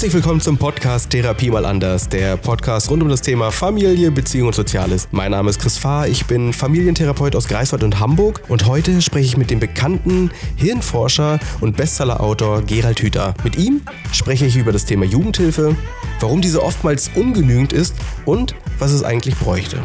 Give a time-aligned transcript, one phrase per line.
[0.00, 4.46] Herzlich willkommen zum Podcast Therapie mal anders, der Podcast rund um das Thema Familie, Beziehung
[4.46, 5.06] und Soziales.
[5.10, 9.26] Mein Name ist Chris Fahr, ich bin Familientherapeut aus Greifswald und Hamburg und heute spreche
[9.26, 13.34] ich mit dem bekannten Hirnforscher und Bestsellerautor Gerald Hüther.
[13.44, 15.76] Mit ihm spreche ich über das Thema Jugendhilfe,
[16.18, 19.82] warum diese oftmals ungenügend ist und was es eigentlich bräuchte.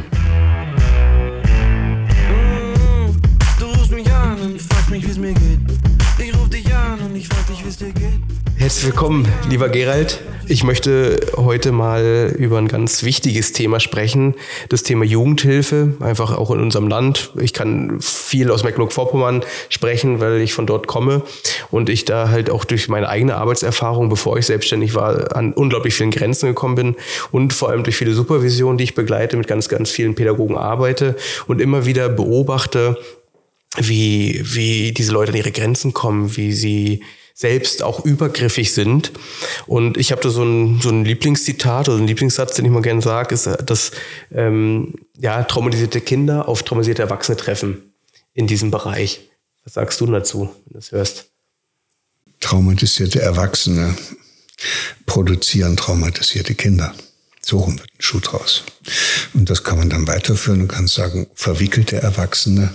[8.65, 10.24] Herzlich willkommen, lieber Gerald.
[10.47, 14.33] Ich möchte heute mal über ein ganz wichtiges Thema sprechen,
[14.69, 17.32] das Thema Jugendhilfe, einfach auch in unserem Land.
[17.39, 21.21] Ich kann viel aus Mecklenburg-Vorpommern sprechen, weil ich von dort komme
[21.70, 25.93] und ich da halt auch durch meine eigene Arbeitserfahrung, bevor ich selbstständig war, an unglaublich
[25.93, 26.95] vielen Grenzen gekommen bin
[27.32, 31.15] und vor allem durch viele Supervisionen, die ich begleite, mit ganz, ganz vielen Pädagogen arbeite
[31.45, 32.97] und immer wieder beobachte,
[33.78, 37.03] wie, wie diese Leute an ihre Grenzen kommen, wie sie
[37.38, 39.11] selbst auch übergriffig sind.
[39.67, 42.81] Und ich habe da so ein, so ein Lieblingszitat oder ein Lieblingssatz, den ich mal
[42.81, 43.91] gerne sage, ist, dass
[44.31, 47.94] ähm, ja, traumatisierte Kinder auf traumatisierte Erwachsene treffen
[48.33, 49.30] in diesem Bereich.
[49.66, 51.25] Was sagst du dazu, wenn du das hörst?
[52.39, 53.95] Traumatisierte Erwachsene
[55.06, 56.95] produzieren traumatisierte Kinder.
[57.41, 58.63] So rum wird ein Schuh draus.
[59.33, 62.72] Und das kann man dann weiterführen und kann sagen, verwickelte Erwachsene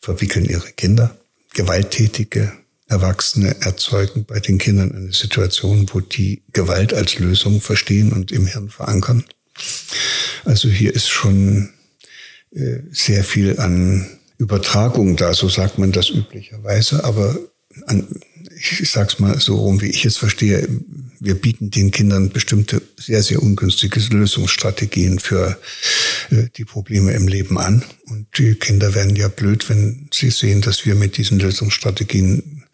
[0.00, 1.16] verwickeln ihre Kinder.
[1.52, 2.52] Gewalttätige
[2.90, 8.46] Erwachsene erzeugen bei den Kindern eine Situation, wo die Gewalt als Lösung verstehen und im
[8.46, 9.24] Hirn verankern.
[10.44, 11.70] Also hier ist schon
[12.52, 14.06] äh, sehr viel an
[14.38, 17.38] Übertragung da, so sagt man das üblicherweise, aber
[17.86, 18.08] an,
[18.56, 20.68] ich sag's mal so rum, wie ich es verstehe,
[21.20, 25.58] wir bieten den Kindern bestimmte sehr, sehr ungünstige Lösungsstrategien für
[26.30, 27.84] äh, die Probleme im Leben an.
[28.06, 32.64] Und die Kinder werden ja blöd, wenn sie sehen, dass wir mit diesen Lösungsstrategien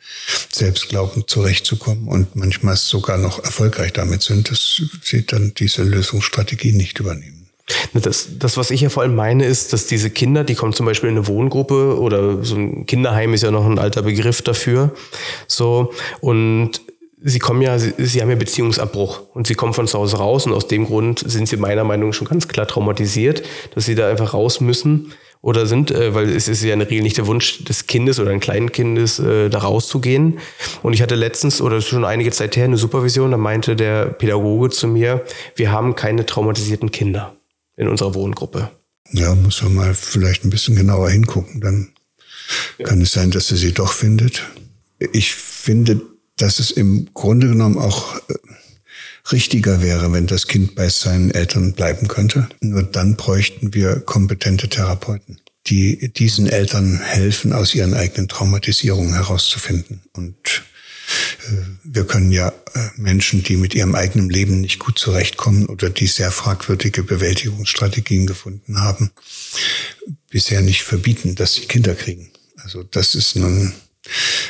[0.52, 6.72] selbst glauben, zurechtzukommen und manchmal sogar noch erfolgreich damit sind, dass sie dann diese Lösungsstrategie
[6.72, 7.35] nicht übernehmen.
[7.94, 10.86] Das, das, was ich ja vor allem meine, ist, dass diese Kinder, die kommen zum
[10.86, 14.92] Beispiel in eine Wohngruppe oder so ein Kinderheim ist ja noch ein alter Begriff dafür.
[15.48, 16.80] So, und
[17.20, 20.46] sie kommen ja, sie, sie haben ja Beziehungsabbruch und sie kommen von zu Hause raus
[20.46, 23.42] und aus dem Grund sind sie meiner Meinung nach schon ganz klar traumatisiert,
[23.74, 25.12] dass sie da einfach raus müssen
[25.42, 28.20] oder sind, äh, weil es ist ja in der Regel nicht der Wunsch des Kindes
[28.20, 30.38] oder ein kleinen Kindes, äh, da rauszugehen.
[30.82, 34.70] Und ich hatte letztens oder schon einige Zeit her eine Supervision, da meinte der Pädagoge
[34.70, 37.35] zu mir, wir haben keine traumatisierten Kinder
[37.76, 38.70] in unserer Wohngruppe.
[39.12, 41.92] Ja, muss man mal vielleicht ein bisschen genauer hingucken, dann
[42.78, 42.86] ja.
[42.86, 44.42] kann es sein, dass er sie doch findet.
[45.12, 46.00] Ich finde,
[46.36, 48.34] dass es im Grunde genommen auch äh,
[49.32, 52.48] richtiger wäre, wenn das Kind bei seinen Eltern bleiben könnte.
[52.60, 60.02] Nur dann bräuchten wir kompetente Therapeuten, die diesen Eltern helfen, aus ihren eigenen Traumatisierungen herauszufinden.
[60.12, 60.62] Und
[61.84, 66.06] wir können ja äh, Menschen, die mit ihrem eigenen Leben nicht gut zurechtkommen oder die
[66.06, 69.10] sehr fragwürdige Bewältigungsstrategien gefunden haben,
[70.30, 72.30] bisher nicht verbieten, dass sie Kinder kriegen.
[72.56, 73.72] Also das ist nun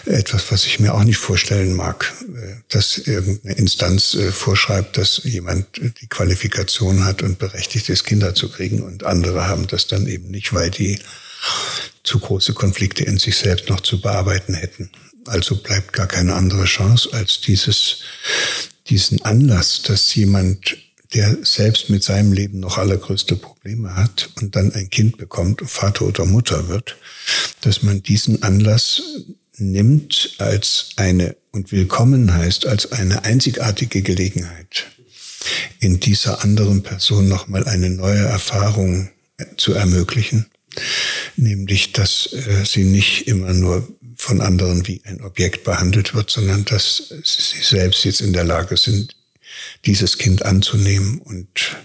[0.04, 5.22] etwas, was ich mir auch nicht vorstellen mag, äh, dass irgendeine Instanz äh, vorschreibt, dass
[5.24, 5.66] jemand
[6.00, 10.30] die Qualifikation hat und berechtigt ist, Kinder zu kriegen und andere haben das dann eben
[10.30, 10.98] nicht, weil die
[12.02, 14.90] zu große Konflikte in sich selbst noch zu bearbeiten hätten.
[15.28, 18.00] Also bleibt gar keine andere Chance als dieses,
[18.88, 20.76] diesen Anlass, dass jemand
[21.14, 26.04] der selbst mit seinem Leben noch allergrößte Probleme hat und dann ein Kind bekommt, Vater
[26.04, 26.96] oder Mutter wird,
[27.60, 29.02] dass man diesen Anlass
[29.56, 34.86] nimmt als eine und willkommen heißt als eine einzigartige Gelegenheit,
[35.80, 39.10] in dieser anderen Person nochmal eine neue Erfahrung
[39.56, 40.46] zu ermöglichen,
[41.36, 43.86] nämlich dass äh, sie nicht immer nur
[44.16, 48.76] von anderen wie ein Objekt behandelt wird, sondern dass sie selbst jetzt in der Lage
[48.76, 49.14] sind,
[49.84, 51.76] dieses Kind anzunehmen und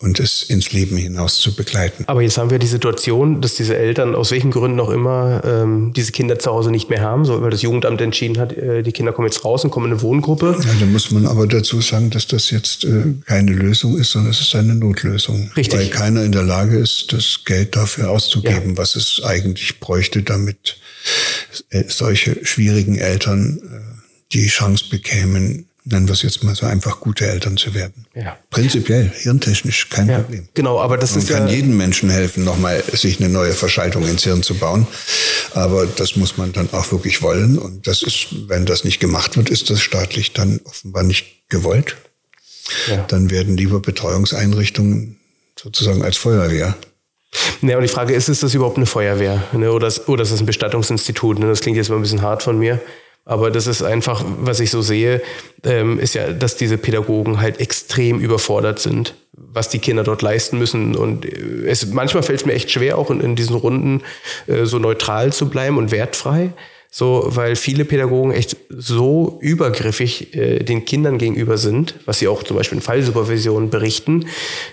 [0.00, 2.04] und es ins Leben hinaus zu begleiten.
[2.08, 5.92] Aber jetzt haben wir die Situation, dass diese Eltern aus welchen Gründen auch immer ähm,
[5.94, 8.90] diese Kinder zu Hause nicht mehr haben, so, weil das Jugendamt entschieden hat, äh, die
[8.90, 10.56] Kinder kommen jetzt raus und kommen in eine Wohngruppe.
[10.58, 14.32] Ja, da muss man aber dazu sagen, dass das jetzt äh, keine Lösung ist, sondern
[14.32, 15.52] es ist eine Notlösung.
[15.56, 15.78] Richtig.
[15.78, 18.76] Weil keiner in der Lage ist, das Geld dafür auszugeben, ja.
[18.76, 20.76] was es eigentlich bräuchte, damit
[21.70, 27.00] äh, solche schwierigen Eltern äh, die Chance bekämen, nennen wir es jetzt mal so einfach,
[27.00, 28.06] gute Eltern zu werden.
[28.14, 28.38] Ja.
[28.50, 30.48] Prinzipiell, hirntechnisch, kein ja, Problem.
[30.54, 34.06] Genau, aber das Man ist kann ja jedem Menschen helfen, nochmal sich eine neue Verschaltung
[34.08, 34.86] ins Hirn zu bauen.
[35.52, 37.58] Aber das muss man dann auch wirklich wollen.
[37.58, 41.96] Und das ist, wenn das nicht gemacht wird, ist das staatlich dann offenbar nicht gewollt.
[42.88, 43.04] Ja.
[43.08, 45.18] Dann werden lieber Betreuungseinrichtungen
[45.56, 46.76] sozusagen als Feuerwehr
[47.62, 49.42] ja, und die Frage ist, ist das überhaupt eine Feuerwehr?
[49.52, 49.72] Ne?
[49.72, 51.38] Oder, ist, oder ist das ein Bestattungsinstitut?
[51.38, 51.46] Ne?
[51.46, 52.80] Das klingt jetzt mal ein bisschen hart von mir.
[53.26, 55.22] Aber das ist einfach, was ich so sehe,
[55.64, 60.58] ähm, ist ja, dass diese Pädagogen halt extrem überfordert sind, was die Kinder dort leisten
[60.58, 60.94] müssen.
[60.94, 64.02] Und äh, es, manchmal fällt es mir echt schwer, auch in, in diesen Runden
[64.46, 66.50] äh, so neutral zu bleiben und wertfrei.
[66.96, 72.44] So, weil viele Pädagogen echt so übergriffig äh, den Kindern gegenüber sind, was sie auch
[72.44, 74.26] zum Beispiel in Fallsupervisionen berichten,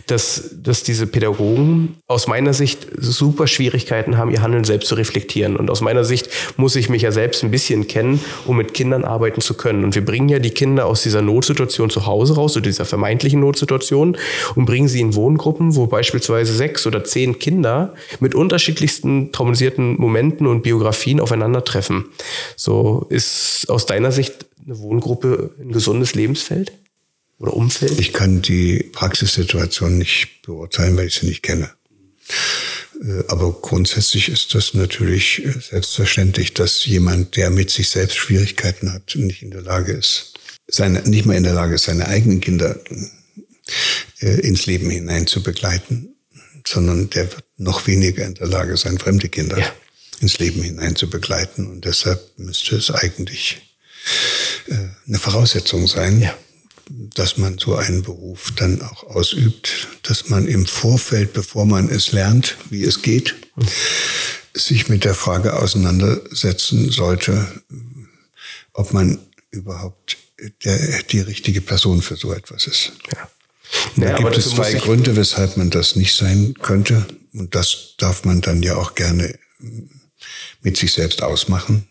[0.05, 5.55] dass, dass diese Pädagogen aus meiner Sicht super Schwierigkeiten haben, ihr Handeln selbst zu reflektieren.
[5.55, 9.03] Und aus meiner Sicht muss ich mich ja selbst ein bisschen kennen, um mit Kindern
[9.03, 9.83] arbeiten zu können.
[9.83, 13.39] Und wir bringen ja die Kinder aus dieser Notsituation zu Hause raus, oder dieser vermeintlichen
[13.39, 14.15] Notsituation,
[14.53, 20.45] und bringen sie in Wohngruppen, wo beispielsweise sechs oder zehn Kinder mit unterschiedlichsten traumatisierten Momenten
[20.45, 22.10] und Biografien aufeinandertreffen.
[22.55, 26.71] So ist aus deiner Sicht eine Wohngruppe ein gesundes Lebensfeld
[27.39, 27.99] oder Umfeld?
[27.99, 31.71] Ich kann die Praxissituation nicht beurteilen, weil ich sie nicht kenne.
[33.01, 39.15] Äh, aber grundsätzlich ist das natürlich selbstverständlich, dass jemand, der mit sich selbst Schwierigkeiten hat,
[39.15, 40.33] nicht in der Lage ist,
[40.67, 42.79] seine, nicht mal in der Lage ist, seine eigenen Kinder
[44.19, 46.15] äh, ins Leben hinein zu begleiten,
[46.65, 49.73] sondern der wird noch weniger in der Lage sein, fremde Kinder ja
[50.21, 51.67] ins Leben hinein zu begleiten.
[51.69, 53.61] Und deshalb müsste es eigentlich
[54.67, 54.75] äh,
[55.07, 56.33] eine Voraussetzung sein, ja.
[57.15, 62.11] dass man so einen Beruf dann auch ausübt, dass man im Vorfeld, bevor man es
[62.11, 63.67] lernt, wie es geht, mhm.
[64.53, 67.47] sich mit der Frage auseinandersetzen sollte,
[68.73, 69.19] ob man
[69.49, 70.17] überhaupt
[70.63, 72.93] der, die richtige Person für so etwas ist.
[73.13, 73.27] Ja.
[73.95, 77.05] Da naja, gibt es zwei Gründe, weshalb man das nicht sein könnte.
[77.33, 79.37] Und das darf man dann ja auch gerne
[80.61, 81.87] mit sich selbst ausmachen.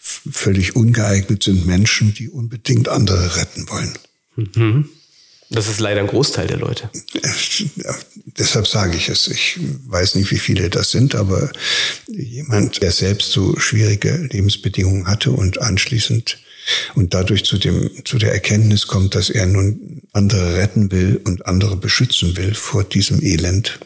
[0.00, 3.98] Völlig ungeeignet sind Menschen, die unbedingt andere retten wollen.
[4.36, 4.88] Mhm.
[5.50, 6.90] Das ist leider ein Großteil der Leute.
[7.76, 7.94] Ja,
[8.38, 9.28] deshalb sage ich es.
[9.28, 11.52] Ich weiß nicht, wie viele das sind, aber
[12.08, 16.38] jemand, der selbst so schwierige Lebensbedingungen hatte und anschließend
[16.94, 21.46] und dadurch zu dem, zu der Erkenntnis kommt, dass er nun andere retten will und
[21.46, 23.78] andere beschützen will vor diesem Elend,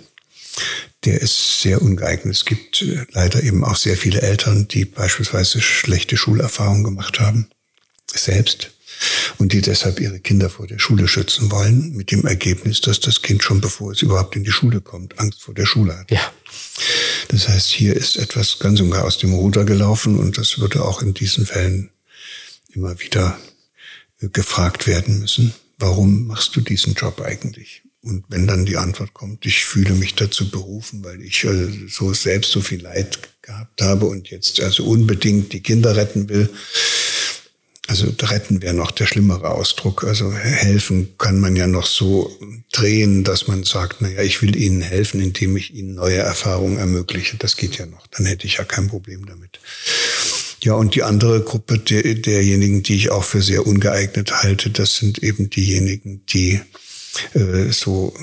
[1.04, 2.34] der ist sehr ungeeignet.
[2.34, 7.48] Es gibt äh, leider eben auch sehr viele Eltern, die beispielsweise schlechte Schulerfahrungen gemacht haben,
[8.12, 8.72] selbst,
[9.38, 13.22] und die deshalb ihre Kinder vor der Schule schützen wollen, mit dem Ergebnis, dass das
[13.22, 16.10] Kind schon bevor es überhaupt in die Schule kommt, Angst vor der Schule hat.
[16.10, 16.32] Ja.
[17.28, 20.82] Das heißt, hier ist etwas ganz und gar aus dem Ruder gelaufen und das würde
[20.82, 21.90] auch in diesen Fällen
[22.72, 23.38] immer wieder
[24.20, 25.54] äh, gefragt werden müssen.
[25.78, 27.82] Warum machst du diesen Job eigentlich?
[28.02, 32.12] Und wenn dann die Antwort kommt, ich fühle mich dazu berufen, weil ich äh, so
[32.14, 36.48] selbst so viel Leid gehabt habe und jetzt also unbedingt die Kinder retten will.
[37.88, 40.04] Also retten wäre noch der schlimmere Ausdruck.
[40.04, 42.30] Also helfen kann man ja noch so
[42.70, 47.38] drehen, dass man sagt, naja, ich will ihnen helfen, indem ich ihnen neue Erfahrungen ermögliche.
[47.38, 48.06] Das geht ja noch.
[48.08, 49.58] Dann hätte ich ja kein Problem damit.
[50.62, 54.96] Ja, und die andere Gruppe der, derjenigen, die ich auch für sehr ungeeignet halte, das
[54.96, 56.60] sind eben diejenigen, die
[57.34, 58.14] äh, so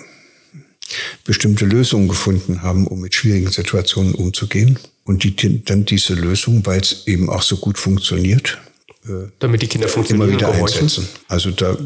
[1.24, 4.80] bestimmte Lösungen gefunden haben, um mit schwierigen Situationen umzugehen.
[5.04, 8.58] Und die dann diese Lösung, weil es eben auch so gut funktioniert,
[9.06, 11.08] äh, damit die Kinder funktionieren, immer wieder einsetzen.
[11.28, 11.78] Also da,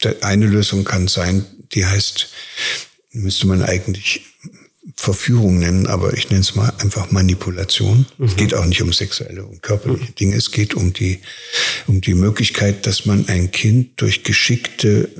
[0.00, 2.28] da eine Lösung kann sein, die heißt,
[3.12, 4.22] müsste man eigentlich
[4.96, 8.06] Verführung nennen, aber ich nenne es mal einfach Manipulation.
[8.16, 8.24] Mhm.
[8.24, 10.14] Es geht auch nicht um sexuelle und körperliche mhm.
[10.14, 10.36] Dinge.
[10.36, 11.20] Es geht um die,
[11.86, 15.10] um die Möglichkeit, dass man ein Kind durch geschickte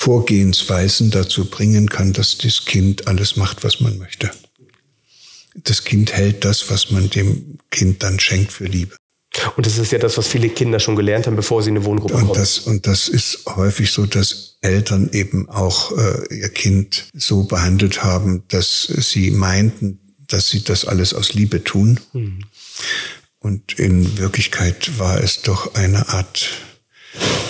[0.00, 4.30] Vorgehensweisen dazu bringen kann, dass das Kind alles macht, was man möchte.
[5.54, 8.96] Das Kind hält das, was man dem Kind dann schenkt für Liebe.
[9.56, 11.84] Und das ist ja das, was viele Kinder schon gelernt haben, bevor sie in eine
[11.84, 12.32] Wohngruppe und kommen.
[12.32, 18.02] Das, und das ist häufig so, dass Eltern eben auch äh, ihr Kind so behandelt
[18.02, 22.00] haben, dass sie meinten, dass sie das alles aus Liebe tun.
[22.14, 22.44] Mhm.
[23.38, 26.52] Und in Wirklichkeit war es doch eine Art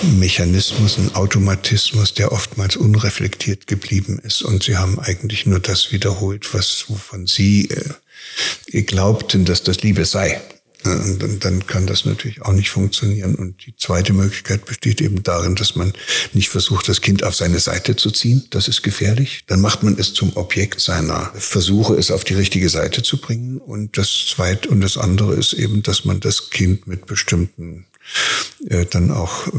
[0.03, 4.43] Mechanismus, ein Automatismus, der oftmals unreflektiert geblieben ist.
[4.43, 10.05] Und sie haben eigentlich nur das wiederholt, was wovon sie äh, glaubten, dass das Liebe
[10.05, 10.41] sei.
[10.85, 13.35] Und dann kann das natürlich auch nicht funktionieren.
[13.35, 15.93] Und die zweite Möglichkeit besteht eben darin, dass man
[16.33, 18.47] nicht versucht, das Kind auf seine Seite zu ziehen.
[18.51, 19.45] Das ist gefährlich.
[19.47, 23.59] Dann macht man es zum Objekt seiner Versuche, es auf die richtige Seite zu bringen.
[23.59, 27.85] Und das zweite und das andere ist eben, dass man das Kind mit bestimmten
[28.67, 29.51] äh, dann auch äh,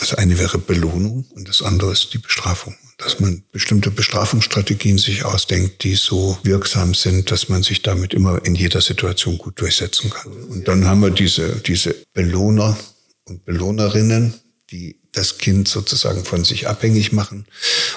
[0.00, 2.74] das eine wäre Belohnung und das andere ist die Bestrafung.
[2.96, 8.44] Dass man bestimmte Bestrafungsstrategien sich ausdenkt, die so wirksam sind, dass man sich damit immer
[8.44, 10.32] in jeder Situation gut durchsetzen kann.
[10.32, 12.76] Und dann haben wir diese, diese Belohner
[13.24, 14.34] und Belohnerinnen,
[14.70, 17.46] die das Kind sozusagen von sich abhängig machen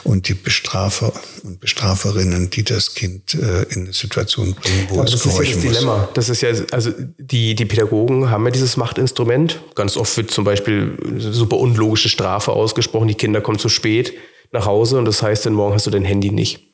[0.03, 5.05] und die Bestrafer und Bestraferinnen, die das Kind äh, in eine Situation bringen, wo Aber
[5.05, 5.63] es das ist ja das muss.
[5.63, 6.09] Dilemma.
[6.15, 9.59] Das ist ja, also die, die Pädagogen haben ja dieses Machtinstrument.
[9.75, 13.07] Ganz oft wird zum Beispiel super unlogische Strafe ausgesprochen.
[13.07, 14.13] Die Kinder kommen zu spät
[14.51, 16.67] nach Hause und das heißt, dann morgen hast du dein Handy nicht.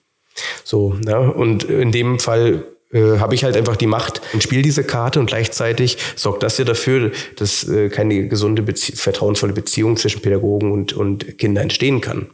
[0.63, 1.19] So, ne?
[1.19, 5.19] Und in dem Fall äh, habe ich halt einfach die Macht und spiele diese Karte
[5.19, 10.71] und gleichzeitig sorgt das ja dafür, dass äh, keine gesunde, Bezie vertrauensvolle Beziehung zwischen Pädagogen
[10.71, 12.27] und, und Kindern entstehen kann.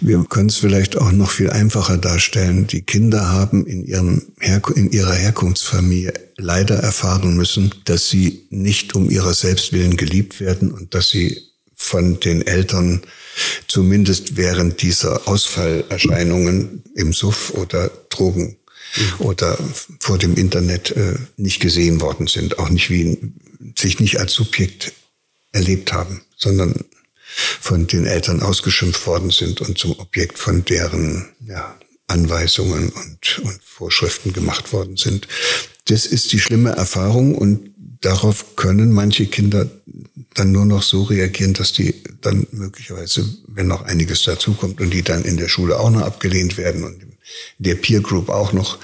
[0.00, 2.66] Wir können es vielleicht auch noch viel einfacher darstellen.
[2.66, 8.94] Die Kinder haben in, ihrem Herku in ihrer Herkunftsfamilie leider erfahren müssen, dass sie nicht
[8.94, 11.40] um ihrer selbst willen geliebt werden und dass sie
[11.74, 13.02] von den Eltern
[13.68, 18.56] zumindest während dieser Ausfallerscheinungen im Suff oder Drogen
[19.18, 19.58] oder
[20.00, 23.32] vor dem Internet äh, nicht gesehen worden sind, auch nicht wie
[23.76, 24.92] sich nicht als Subjekt
[25.52, 26.84] erlebt haben, sondern
[27.60, 31.76] von den Eltern ausgeschimpft worden sind und zum Objekt von deren ja,
[32.06, 35.28] Anweisungen und, und Vorschriften gemacht worden sind.
[35.86, 39.68] Das ist die schlimme Erfahrung und darauf können manche Kinder
[40.34, 45.02] dann nur noch so reagieren, dass die dann möglicherweise, wenn noch einiges dazukommt und die
[45.02, 47.05] dann in der Schule auch noch abgelehnt werden und
[47.58, 48.78] der Peer Group auch noch,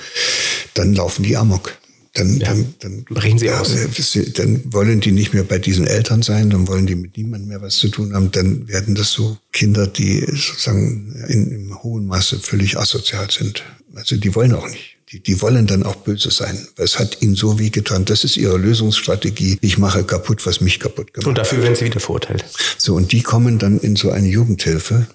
[0.75, 1.79] dann laufen die amok.
[2.15, 2.49] Dann, Ja.
[2.49, 3.71] dann, dann Brechen sie aus.
[3.75, 7.49] äh, Dann wollen die nicht mehr bei diesen Eltern sein, dann wollen die mit niemandem
[7.49, 8.31] mehr was zu tun haben.
[8.31, 13.63] Dann werden das so Kinder, die sozusagen in, im hohen Maße völlig asozial sind.
[13.95, 14.97] Also die wollen auch nicht.
[15.11, 16.67] Die, die wollen dann auch böse sein.
[16.77, 18.05] Es hat ihnen so weh getan.
[18.05, 19.57] Das ist ihre Lösungsstrategie.
[19.63, 21.47] Ich mache kaputt, was mich kaputt gemacht Und hat.
[21.47, 22.45] dafür werden sie wieder verurteilt.
[22.77, 25.07] So, und die kommen dann in so eine Jugendhilfe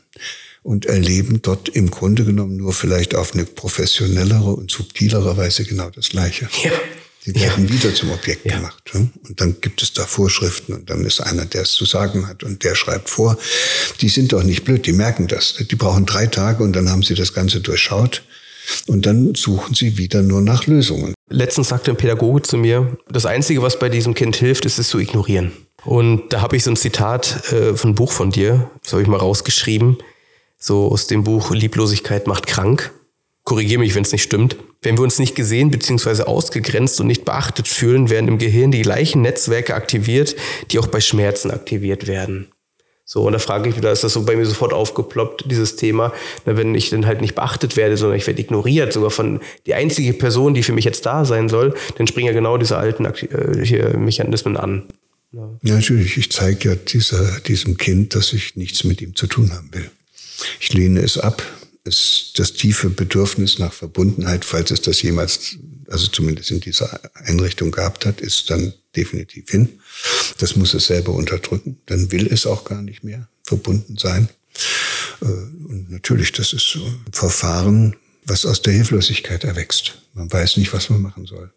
[0.67, 5.89] und erleben dort im Grunde genommen nur vielleicht auf eine professionellere und subtilere Weise genau
[5.89, 6.49] das Gleiche.
[6.61, 6.71] Ja.
[7.25, 8.57] Die werden wieder zum Objekt Ja.
[8.57, 8.83] gemacht.
[8.93, 9.09] ne?
[9.29, 12.43] Und dann gibt es da Vorschriften und dann ist einer, der es zu sagen hat
[12.43, 13.37] und der schreibt vor.
[14.01, 15.55] Die sind doch nicht blöd, die merken das.
[15.55, 18.23] Die brauchen drei Tage und dann haben sie das Ganze durchschaut.
[18.87, 21.13] Und dann suchen sie wieder nur nach Lösungen.
[21.29, 24.89] Letztens sagte ein Pädagoge zu mir, das Einzige, was bei diesem Kind hilft, ist es
[24.89, 25.53] zu ignorieren.
[25.85, 29.01] Und da habe ich so ein Zitat äh, von einem Buch von dir, das habe
[29.01, 29.97] ich mal rausgeschrieben,
[30.57, 32.91] so aus dem Buch Lieblosigkeit macht krank.
[33.43, 34.57] Korrigiere mich, wenn es nicht stimmt.
[34.81, 36.23] Wenn wir uns nicht gesehen bzw.
[36.23, 40.35] ausgegrenzt und nicht beachtet fühlen, werden im Gehirn die gleichen Netzwerke aktiviert,
[40.71, 42.47] die auch bei Schmerzen aktiviert werden.
[43.09, 45.77] So, und da frage ich mich, da ist das so bei mir sofort aufgeploppt, dieses
[45.77, 46.11] Thema.
[46.45, 49.75] Na, wenn ich dann halt nicht beachtet werde, sondern ich werde ignoriert, sogar von die
[49.75, 53.05] einzige Person, die für mich jetzt da sein soll, dann springen ja genau diese alten
[53.05, 54.89] äh, Mechanismen an.
[55.31, 59.53] Ja, natürlich, ich zeige ja dieser, diesem Kind, dass ich nichts mit ihm zu tun
[59.53, 59.89] haben will.
[60.59, 61.43] Ich lehne es ab.
[61.83, 65.57] Es, das tiefe Bedürfnis nach Verbundenheit, falls es das jemals,
[65.89, 69.79] also zumindest in dieser Einrichtung gehabt hat, ist dann definitiv hin.
[70.39, 71.77] Das muss es selber unterdrücken.
[71.85, 74.27] Dann will es auch gar nicht mehr verbunden sein.
[75.21, 80.01] Äh, Und natürlich, das ist so ein Verfahren, was aus der Hilflosigkeit erwächst.
[80.13, 81.51] Man weiß nicht, was man machen soll.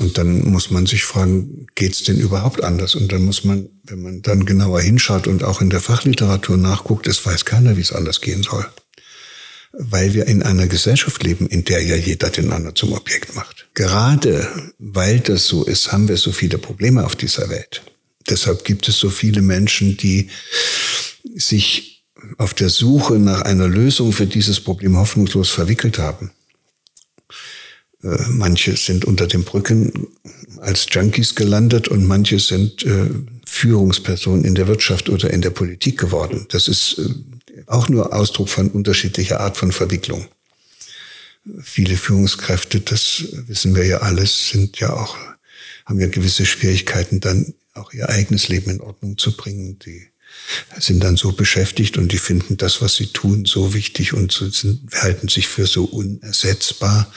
[0.00, 2.94] Und dann muss man sich fragen, geht's denn überhaupt anders?
[2.94, 7.06] Und dann muss man, wenn man dann genauer hinschaut und auch in der Fachliteratur nachguckt,
[7.06, 8.66] es weiß keiner, wie es anders gehen soll.
[9.72, 13.68] Weil wir in einer Gesellschaft leben, in der ja jeder den anderen zum Objekt macht.
[13.74, 17.82] Gerade weil das so ist, haben wir so viele Probleme auf dieser Welt.
[18.28, 20.28] Deshalb gibt es so viele Menschen, die
[21.34, 22.04] sich
[22.36, 26.32] auf der Suche nach einer Lösung für dieses Problem hoffnungslos verwickelt haben.
[28.02, 30.08] Äh, Manche sind unter den Brücken
[30.60, 33.10] als Junkies gelandet und manche sind äh,
[33.46, 36.46] Führungspersonen in der Wirtschaft oder in der Politik geworden.
[36.50, 40.26] Das ist äh, auch nur Ausdruck von unterschiedlicher Art von Verwicklung.
[41.62, 45.16] Viele Führungskräfte, das wissen wir ja alles, sind ja auch,
[45.86, 49.78] haben ja gewisse Schwierigkeiten, dann auch ihr eigenes Leben in Ordnung zu bringen.
[49.78, 50.08] Die
[50.78, 54.80] sind dann so beschäftigt und die finden das, was sie tun, so wichtig und sind,
[54.94, 57.10] halten sich für so unersetzbar,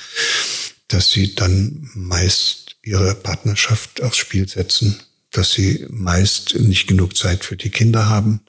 [0.93, 4.99] dass sie dann meist ihre Partnerschaft aufs Spiel setzen,
[5.31, 8.41] dass sie meist nicht genug Zeit für die Kinder haben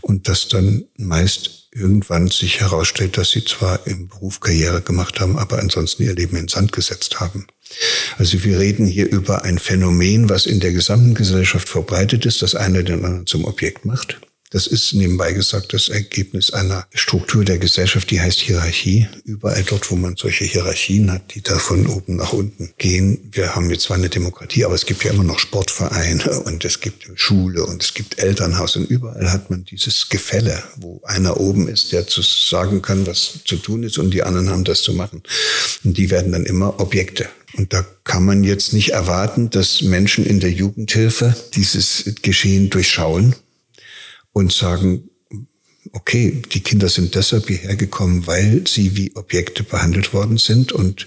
[0.00, 5.38] und dass dann meist irgendwann sich herausstellt, dass sie zwar im Beruf Karriere gemacht haben,
[5.38, 7.46] aber ansonsten ihr Leben in Sand gesetzt haben.
[8.18, 12.54] Also wir reden hier über ein Phänomen, was in der gesamten Gesellschaft verbreitet ist, dass
[12.54, 14.20] einer den anderen zum Objekt macht.
[14.52, 19.08] Das ist nebenbei gesagt das Ergebnis einer Struktur der Gesellschaft, die heißt Hierarchie.
[19.24, 23.30] Überall dort, wo man solche Hierarchien hat, die da von oben nach unten gehen.
[23.32, 26.80] Wir haben jetzt zwar eine Demokratie, aber es gibt ja immer noch Sportvereine und es
[26.80, 31.66] gibt Schule und es gibt Elternhaus und überall hat man dieses Gefälle, wo einer oben
[31.66, 34.92] ist, der zu sagen kann, was zu tun ist und die anderen haben das zu
[34.92, 35.22] machen.
[35.82, 37.26] Und die werden dann immer Objekte.
[37.56, 43.34] Und da kann man jetzt nicht erwarten, dass Menschen in der Jugendhilfe dieses Geschehen durchschauen
[44.32, 45.08] und sagen,
[45.92, 50.72] okay, die Kinder sind deshalb hierher gekommen, weil sie wie Objekte behandelt worden sind.
[50.72, 51.06] Und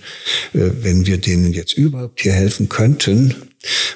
[0.54, 3.36] äh, wenn wir denen jetzt überhaupt hier helfen könnten,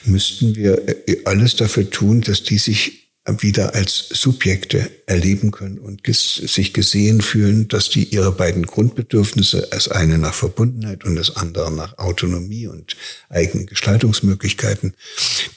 [0.05, 6.03] müssten wir äh, alles dafür tun, dass die sich wieder als Subjekte erleben können und
[6.03, 11.35] ges sich gesehen fühlen, dass die ihre beiden Grundbedürfnisse, das eine nach Verbundenheit und das
[11.35, 12.95] andere nach Autonomie und
[13.29, 14.95] eigenen Gestaltungsmöglichkeiten,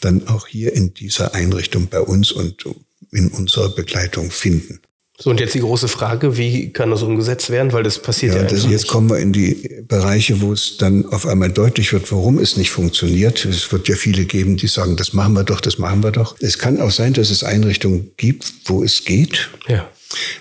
[0.00, 2.67] dann auch hier in dieser Einrichtung bei uns und
[3.12, 4.81] in unserer Begleitung finden.
[5.19, 7.73] So, und jetzt die große Frage, wie kann das umgesetzt werden?
[7.73, 11.07] Weil das passiert ja, ja das, Jetzt kommen wir in die Bereiche, wo es dann
[11.07, 13.45] auf einmal deutlich wird, warum es nicht funktioniert.
[13.45, 16.35] Es wird ja viele geben, die sagen, das machen wir doch, das machen wir doch.
[16.40, 19.50] Es kann auch sein, dass es Einrichtungen gibt, wo es geht.
[19.69, 19.88] Ja.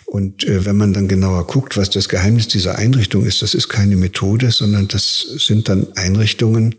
[0.05, 3.69] Und äh, wenn man dann genauer guckt, was das Geheimnis dieser Einrichtung ist, das ist
[3.69, 6.75] keine Methode, sondern das sind dann Einrichtungen,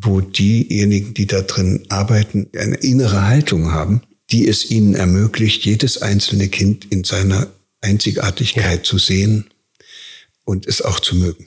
[0.00, 4.02] wo diejenigen, die da drin arbeiten, eine innere Haltung haben
[4.32, 7.48] die es ihnen ermöglicht, jedes einzelne Kind in seiner
[7.80, 8.82] Einzigartigkeit ja.
[8.82, 9.50] zu sehen
[10.44, 11.46] und es auch zu mögen.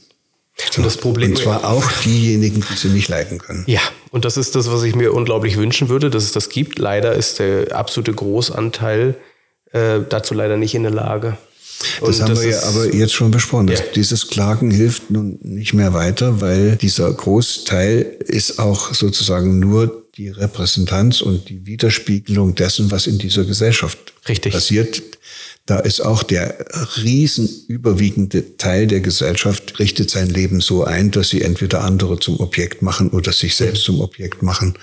[0.71, 0.77] So.
[0.77, 1.31] Und das Problem.
[1.31, 3.63] Und zwar auch diejenigen, die sie nicht leiden können.
[3.67, 6.79] Ja, und das ist das, was ich mir unglaublich wünschen würde, dass es das gibt.
[6.79, 9.15] Leider ist der absolute Großanteil
[9.71, 11.37] äh, dazu leider nicht in der Lage.
[11.99, 13.67] Das und haben das wir ja aber jetzt schon besprochen.
[13.67, 13.75] Ja.
[13.95, 20.29] Dieses Klagen hilft nun nicht mehr weiter, weil dieser Großteil ist auch sozusagen nur die
[20.29, 24.53] Repräsentanz und die Widerspiegelung dessen, was in dieser Gesellschaft Richtig.
[24.53, 25.01] passiert.
[25.65, 26.63] Da ist auch der
[27.03, 32.39] riesen überwiegende Teil der Gesellschaft richtet sein Leben so ein, dass sie entweder andere zum
[32.39, 34.75] Objekt machen oder sich selbst zum Objekt machen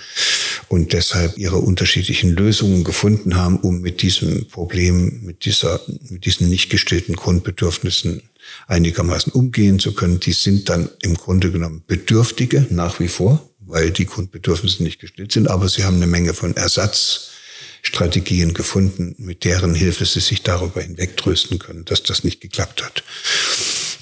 [0.67, 6.49] und deshalb ihre unterschiedlichen Lösungen gefunden haben, um mit diesem Problem, mit dieser, mit diesen
[6.49, 8.21] nicht gestillten Grundbedürfnissen
[8.67, 10.19] einigermaßen umgehen zu können.
[10.19, 15.31] Die sind dann im Grunde genommen Bedürftige nach wie vor, weil die Grundbedürfnisse nicht gestillt
[15.31, 20.81] sind, aber sie haben eine Menge von Ersatzstrategien gefunden, mit deren Hilfe sie sich darüber
[20.81, 23.03] hinwegtrösten können, dass das nicht geklappt hat.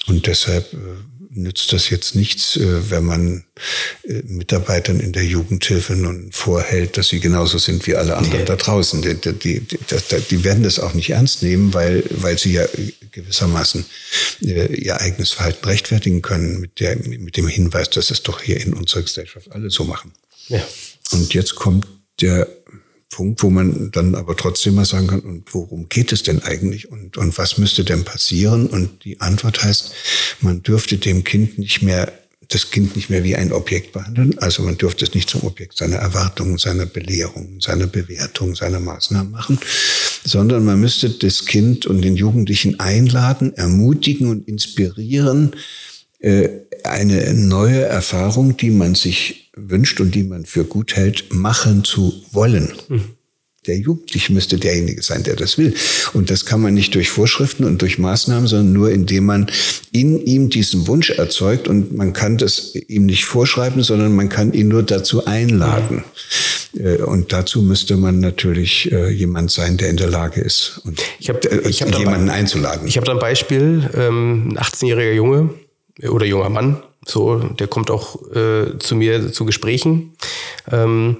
[0.07, 0.77] Und deshalb äh,
[1.33, 3.43] nützt das jetzt nichts, äh, wenn man
[4.03, 8.55] äh, Mitarbeitern in der Jugendhilfe nun vorhält, dass sie genauso sind wie alle anderen da
[8.55, 9.01] draußen.
[9.01, 9.77] Die, die, die,
[10.29, 12.65] die, werden das auch nicht ernst nehmen, weil, weil sie ja
[13.11, 13.85] gewissermaßen
[14.39, 18.73] ihr eigenes Verhalten rechtfertigen können mit, der, mit dem Hinweis, dass es doch hier in
[18.73, 20.13] unserer Gesellschaft alle so machen.
[20.47, 20.65] Ja.
[21.11, 21.87] Und jetzt kommt
[22.19, 22.47] der
[23.11, 26.89] Punkt, wo man dann aber trotzdem mal sagen kann, und worum geht es denn eigentlich
[26.89, 28.67] und, und was müsste denn passieren?
[28.67, 29.91] Und die Antwort heißt,
[30.39, 32.11] man dürfte dem Kind nicht mehr,
[32.47, 34.39] das Kind nicht mehr wie ein Objekt behandeln.
[34.39, 39.31] Also man dürfte es nicht zum Objekt seiner Erwartungen, seiner Belehrungen, seiner Bewertung, seiner Maßnahmen
[39.31, 39.59] machen,
[40.23, 45.51] sondern man müsste das Kind und den Jugendlichen einladen, ermutigen und inspirieren,
[46.83, 52.13] eine neue Erfahrung, die man sich wünscht und die man für gut hält, machen zu
[52.31, 52.73] wollen.
[52.89, 53.03] Mhm.
[53.67, 55.75] Der Jugendliche müsste derjenige sein, der das will.
[56.13, 59.51] Und das kann man nicht durch Vorschriften und durch Maßnahmen, sondern nur indem man
[59.91, 61.67] in ihm diesen Wunsch erzeugt.
[61.67, 66.03] Und man kann das ihm nicht vorschreiben, sondern man kann ihn nur dazu einladen.
[66.73, 67.03] Mhm.
[67.05, 71.29] Und dazu müsste man natürlich äh, jemand sein, der in der Lage ist, und ich
[71.29, 72.87] hab, ich hab jemanden dabei, einzuladen.
[72.87, 75.49] Ich habe da ein Beispiel, ähm, ein 18-jähriger Junge
[76.09, 80.13] oder junger Mann, so, der kommt auch äh, zu mir zu Gesprächen.
[80.71, 81.17] Ähm,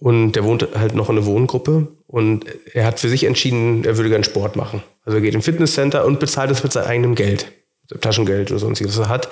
[0.00, 1.88] und der wohnt halt noch in einer Wohngruppe.
[2.06, 4.82] Und er hat für sich entschieden, er würde gerne Sport machen.
[5.04, 7.52] Also er geht im Fitnesscenter und bezahlt es mit seinem eigenen Geld.
[8.00, 9.28] Taschengeld oder sonstiges, hat.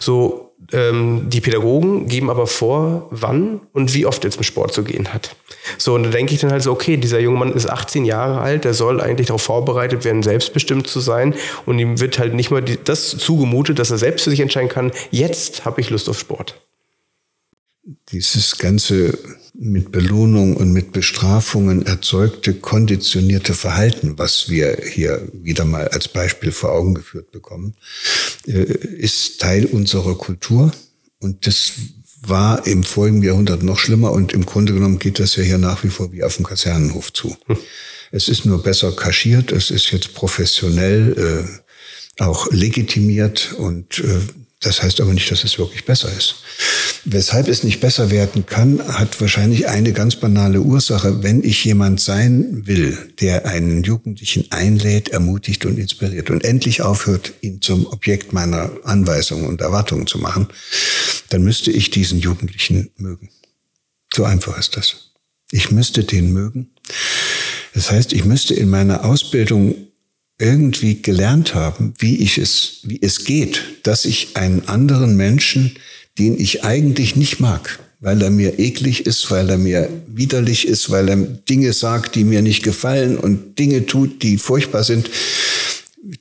[0.00, 4.84] So, ähm, die Pädagogen geben aber vor, wann und wie oft er zum Sport zu
[4.84, 5.34] gehen hat.
[5.78, 8.40] So, und da denke ich dann halt so, okay, dieser junge Mann ist 18 Jahre
[8.40, 11.34] alt, der soll eigentlich darauf vorbereitet werden, selbstbestimmt zu sein.
[11.66, 14.68] Und ihm wird halt nicht mal die, das zugemutet, dass er selbst für sich entscheiden
[14.68, 16.60] kann, jetzt habe ich Lust auf Sport.
[18.10, 19.18] Dieses ganze
[19.54, 26.52] mit Belohnung und mit Bestrafungen erzeugte konditionierte Verhalten, was wir hier wieder mal als Beispiel
[26.52, 27.74] vor Augen geführt bekommen,
[28.46, 30.72] äh, ist Teil unserer Kultur.
[31.20, 31.72] Und das
[32.22, 35.82] war im folgenden Jahrhundert noch schlimmer und im Grunde genommen geht das ja hier nach
[35.82, 37.36] wie vor wie auf dem Kasernenhof zu.
[37.46, 37.58] Hm.
[38.12, 44.20] Es ist nur besser kaschiert, es ist jetzt professionell äh, auch legitimiert und äh,
[44.62, 46.36] das heißt aber nicht, dass es wirklich besser ist.
[47.04, 51.24] Weshalb es nicht besser werden kann, hat wahrscheinlich eine ganz banale Ursache.
[51.24, 57.32] Wenn ich jemand sein will, der einen Jugendlichen einlädt, ermutigt und inspiriert und endlich aufhört,
[57.40, 60.46] ihn zum Objekt meiner Anweisungen und Erwartungen zu machen,
[61.28, 63.30] dann müsste ich diesen Jugendlichen mögen.
[64.14, 65.12] So einfach ist das.
[65.50, 66.70] Ich müsste den mögen.
[67.74, 69.91] Das heißt, ich müsste in meiner Ausbildung
[70.38, 75.76] irgendwie gelernt haben, wie ich es, wie es geht, dass ich einen anderen Menschen,
[76.18, 80.90] den ich eigentlich nicht mag, weil er mir eklig ist, weil er mir widerlich ist,
[80.90, 85.10] weil er Dinge sagt, die mir nicht gefallen und Dinge tut, die furchtbar sind.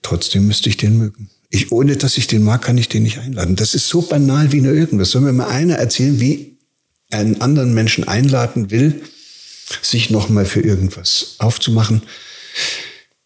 [0.02, 1.30] Trotzdem müsste ich den mögen.
[1.50, 3.56] Ich, ohne dass ich den mag, kann ich den nicht einladen.
[3.56, 5.12] Das ist so banal wie nur irgendwas.
[5.12, 6.58] Soll mir mal einer erzählen, wie
[7.10, 9.02] einen anderen Menschen einladen will,
[9.82, 12.04] sich nochmal für irgendwas aufzumachen,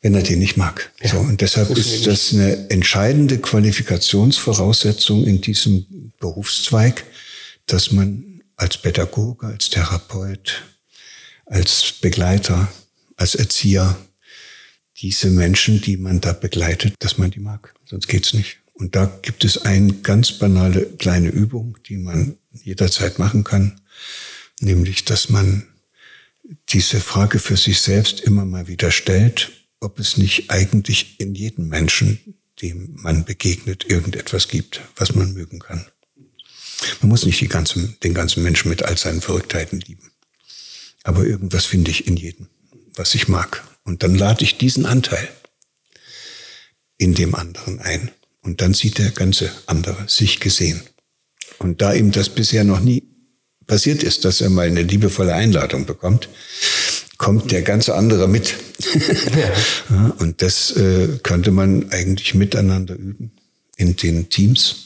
[0.05, 0.91] wenn er den nicht mag.
[1.01, 7.03] Ja, so, und deshalb ist das eine entscheidende Qualifikationsvoraussetzung in diesem Berufszweig,
[7.65, 10.61] dass man als Pädagoge, als Therapeut,
[11.47, 12.71] als Begleiter,
[13.15, 13.97] als Erzieher
[15.01, 17.73] diese Menschen, die man da begleitet, dass man die mag.
[17.85, 18.59] Sonst geht's nicht.
[18.73, 23.81] Und da gibt es eine ganz banale kleine Übung, die man jederzeit machen kann,
[24.59, 25.65] nämlich, dass man
[26.69, 29.54] diese Frage für sich selbst immer mal wieder stellt,
[29.85, 35.59] ob es nicht eigentlich in jedem Menschen, dem man begegnet, irgendetwas gibt, was man mögen
[35.59, 35.85] kann.
[37.01, 40.11] Man muss nicht die ganzen, den ganzen Menschen mit all seinen Verrücktheiten lieben.
[41.03, 42.49] Aber irgendwas finde ich in jedem,
[42.95, 43.63] was ich mag.
[43.83, 45.29] Und dann lade ich diesen Anteil
[46.97, 48.11] in dem anderen ein.
[48.41, 50.81] Und dann sieht der ganze andere sich gesehen.
[51.59, 53.03] Und da ihm das bisher noch nie
[53.67, 56.29] passiert ist, dass er mal eine liebevolle Einladung bekommt,
[57.17, 58.55] kommt der ganze andere mit.
[59.89, 60.13] Ja.
[60.19, 63.31] und das äh, könnte man eigentlich miteinander üben
[63.77, 64.83] in den Teams.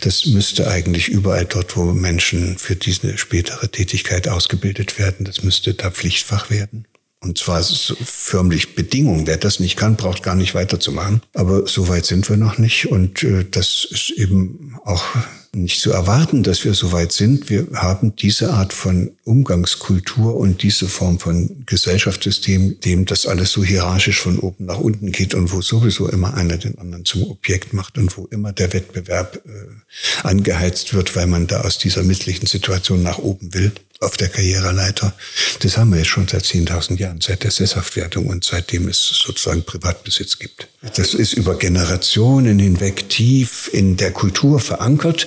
[0.00, 5.74] Das müsste eigentlich überall dort, wo Menschen für diese spätere Tätigkeit ausgebildet werden, das müsste
[5.74, 6.86] da Pflichtfach werden.
[7.20, 9.26] Und zwar ist es förmlich Bedingung.
[9.26, 11.20] Wer das nicht kann, braucht gar nicht weiterzumachen.
[11.34, 12.86] Aber so weit sind wir noch nicht.
[12.86, 15.04] Und äh, das ist eben auch
[15.52, 17.50] nicht zu erwarten, dass wir so weit sind.
[17.50, 23.64] Wir haben diese Art von Umgangskultur und diese Form von Gesellschaftssystem, dem das alles so
[23.64, 27.72] hierarchisch von oben nach unten geht und wo sowieso immer einer den anderen zum Objekt
[27.72, 32.46] macht und wo immer der Wettbewerb äh, angeheizt wird, weil man da aus dieser misslichen
[32.46, 35.12] Situation nach oben will auf der Karriereleiter.
[35.60, 39.64] Das haben wir jetzt schon seit 10.000 Jahren, seit der Sesshaftwertung und seitdem es sozusagen
[39.64, 40.68] Privatbesitz gibt.
[40.94, 45.26] Das ist über Generationen hinweg tief in der Kultur verankert.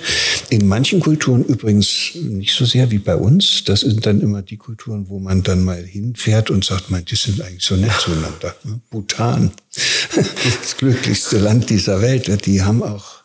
[0.50, 3.66] In manchen Kulturen übrigens nicht so sehr wie bei uns.
[3.66, 7.16] Das sind dann immer die Kulturen, wo man dann mal hinfährt und sagt, man, die
[7.16, 8.56] sind eigentlich so nett zueinander.
[8.90, 9.52] Bhutan,
[10.16, 13.21] das glücklichste Land dieser Welt, die haben auch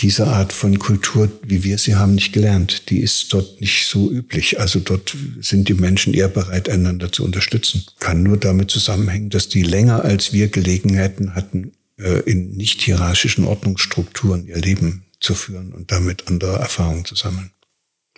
[0.00, 2.90] diese Art von Kultur, wie wir sie haben, nicht gelernt.
[2.90, 4.60] Die ist dort nicht so üblich.
[4.60, 7.84] Also dort sind die Menschen eher bereit, einander zu unterstützen.
[7.98, 13.44] Kann nur damit zusammenhängen, dass die länger als wir Gelegenheiten hatten, äh, in nicht hierarchischen
[13.44, 17.50] Ordnungsstrukturen ihr Leben zu führen und damit andere Erfahrungen zu sammeln.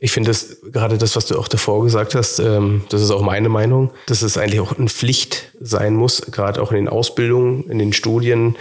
[0.00, 3.22] Ich finde das gerade das, was du auch davor gesagt hast, ähm, das ist auch
[3.22, 7.68] meine Meinung, dass es eigentlich auch eine Pflicht sein muss, gerade auch in den Ausbildungen,
[7.68, 8.56] in den Studien.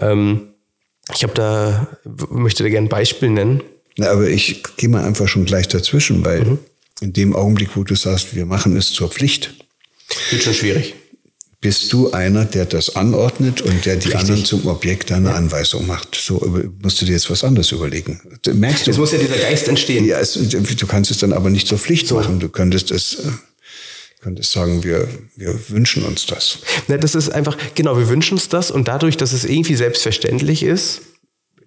[0.00, 0.54] Ähm,
[1.14, 1.88] ich habe da,
[2.30, 3.62] möchte da gerne ein Beispiel nennen.
[3.96, 6.58] Na, aber ich gehe mal einfach schon gleich dazwischen, weil mhm.
[7.00, 9.54] in dem Augenblick, wo du sagst, wir machen es zur Pflicht.
[10.30, 10.94] Wird schon schwierig.
[11.60, 14.14] Bist du einer, der das anordnet und der die Richtig.
[14.14, 15.36] anderen zum Objekt deiner ja.
[15.36, 16.14] Anweisung macht?
[16.14, 16.38] So
[16.80, 18.20] musst du dir jetzt was anderes überlegen.
[18.46, 18.92] Merkst du?
[18.92, 20.04] Es muss ja dieser Geist entstehen.
[20.04, 22.14] Ja, es, du kannst es dann aber nicht zur Pflicht so.
[22.14, 22.38] machen.
[22.38, 23.28] Du könntest es äh,
[24.20, 26.60] könntest sagen, wir, wir wünschen uns das.
[26.88, 30.62] Na, das ist einfach, genau, wir wünschen uns das und dadurch, dass es irgendwie selbstverständlich
[30.62, 31.02] ist,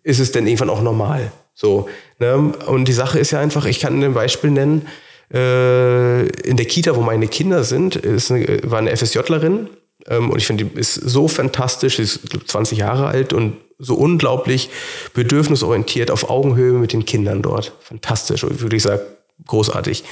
[0.04, 1.32] ist es dann irgendwann auch normal.
[1.54, 1.88] So,
[2.20, 2.36] ne?
[2.38, 4.88] Und die Sache ist ja einfach, ich kann ein Beispiel nennen,
[5.34, 9.70] äh, in der Kita, wo meine Kinder sind, ist eine, war eine FSJlerin
[10.08, 13.96] ähm, und ich finde, die ist so fantastisch, sie ist 20 Jahre alt und so
[13.96, 14.70] unglaublich
[15.14, 17.74] bedürfnisorientiert auf Augenhöhe mit den Kindern dort.
[17.80, 19.02] Fantastisch, würde ich sagen,
[19.48, 20.04] großartig.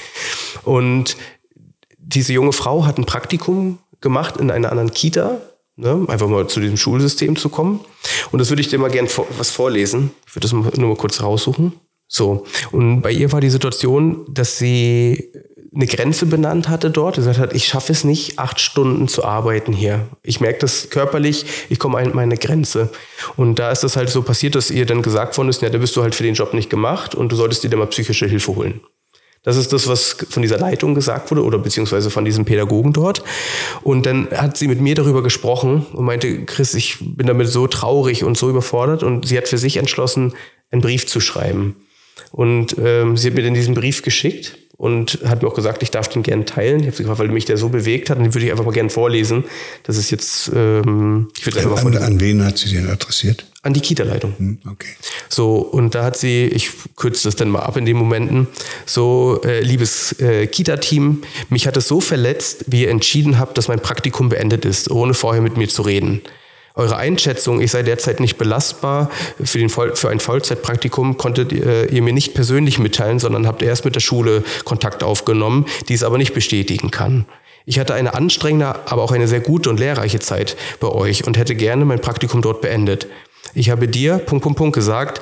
[0.64, 1.16] Und
[2.12, 5.40] diese junge Frau hat ein Praktikum gemacht in einer anderen Kita,
[5.76, 7.80] ne, einfach mal zu diesem Schulsystem zu kommen.
[8.32, 10.10] Und das würde ich dir mal gerne vor, was vorlesen.
[10.26, 11.72] Ich würde das nur mal kurz raussuchen.
[12.08, 12.44] So.
[12.72, 15.32] Und bei ihr war die Situation, dass sie
[15.72, 17.14] eine Grenze benannt hatte dort.
[17.14, 20.08] Sie gesagt hat, ich schaffe es nicht, acht Stunden zu arbeiten hier.
[20.24, 22.90] Ich merke das körperlich, ich komme an meine Grenze.
[23.36, 25.78] Und da ist das halt so passiert, dass ihr dann gesagt worden ist, ja, da
[25.78, 28.26] bist du halt für den Job nicht gemacht und du solltest dir dann mal psychische
[28.26, 28.80] Hilfe holen.
[29.42, 33.24] Das ist das, was von dieser Leitung gesagt wurde oder beziehungsweise von diesem Pädagogen dort.
[33.82, 37.66] Und dann hat sie mit mir darüber gesprochen und meinte, Chris, ich bin damit so
[37.66, 39.02] traurig und so überfordert.
[39.02, 40.34] Und sie hat für sich entschlossen,
[40.70, 41.76] einen Brief zu schreiben.
[42.32, 45.90] Und ähm, sie hat mir dann diesen Brief geschickt und hat mir auch gesagt, ich
[45.90, 46.80] darf den gerne teilen.
[46.80, 48.64] Ich habe sie gefragt, weil mich der so bewegt hat, und den würde ich einfach
[48.64, 49.44] mal gerne vorlesen.
[49.82, 53.44] Das ist jetzt, ähm, ich würde einfach mal an, an wen hat sie den adressiert?
[53.62, 54.32] An die Kita-Leitung.
[54.38, 54.88] Hm, okay.
[55.28, 58.48] So, und da hat sie, ich kürze das dann mal ab in den Momenten,
[58.86, 63.68] so, äh, liebes äh, Kita-Team, mich hat es so verletzt, wie ihr entschieden habt, dass
[63.68, 66.22] mein Praktikum beendet ist, ohne vorher mit mir zu reden.
[66.80, 69.10] Eure Einschätzung, ich sei derzeit nicht belastbar
[69.44, 73.62] für, den Voll für ein Vollzeitpraktikum, konntet äh, ihr mir nicht persönlich mitteilen, sondern habt
[73.62, 77.26] erst mit der Schule Kontakt aufgenommen, die es aber nicht bestätigen kann.
[77.66, 81.36] Ich hatte eine anstrengende, aber auch eine sehr gute und lehrreiche Zeit bei euch und
[81.36, 83.08] hätte gerne mein Praktikum dort beendet.
[83.52, 85.20] Ich habe dir, Punkt, Punkt, Punkt, gesagt,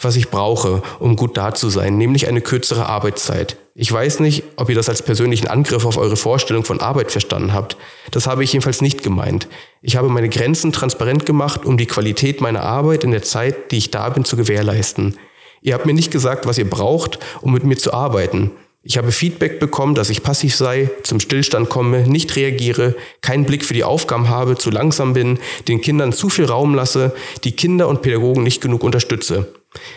[0.00, 3.56] was ich brauche, um gut da zu sein, nämlich eine kürzere Arbeitszeit.
[3.74, 7.52] Ich weiß nicht, ob ihr das als persönlichen Angriff auf eure Vorstellung von Arbeit verstanden
[7.52, 7.76] habt.
[8.10, 9.48] Das habe ich jedenfalls nicht gemeint.
[9.80, 13.78] Ich habe meine Grenzen transparent gemacht, um die Qualität meiner Arbeit in der Zeit, die
[13.78, 15.16] ich da bin, zu gewährleisten.
[15.62, 18.50] Ihr habt mir nicht gesagt, was ihr braucht, um mit mir zu arbeiten.
[18.82, 23.62] Ich habe Feedback bekommen, dass ich passiv sei, zum Stillstand komme, nicht reagiere, keinen Blick
[23.62, 27.88] für die Aufgaben habe, zu langsam bin, den Kindern zu viel Raum lasse, die Kinder
[27.88, 29.52] und Pädagogen nicht genug unterstütze.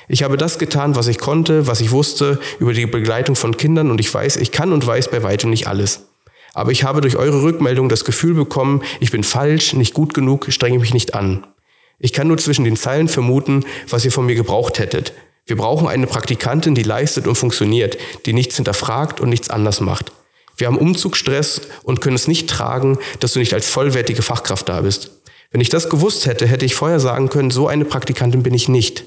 [0.07, 3.89] Ich habe das getan, was ich konnte, was ich wusste über die Begleitung von Kindern
[3.89, 6.07] und ich weiß, ich kann und weiß bei weitem nicht alles.
[6.53, 10.45] Aber ich habe durch eure Rückmeldung das Gefühl bekommen, ich bin falsch, nicht gut genug,
[10.49, 11.47] strenge mich nicht an.
[11.99, 15.13] Ich kann nur zwischen den Zeilen vermuten, was ihr von mir gebraucht hättet.
[15.45, 20.11] Wir brauchen eine Praktikantin, die leistet und funktioniert, die nichts hinterfragt und nichts anders macht.
[20.55, 24.81] Wir haben Umzugsstress und können es nicht tragen, dass du nicht als vollwertige Fachkraft da
[24.81, 25.11] bist.
[25.51, 28.69] Wenn ich das gewusst hätte, hätte ich vorher sagen können, so eine Praktikantin bin ich
[28.69, 29.03] nicht.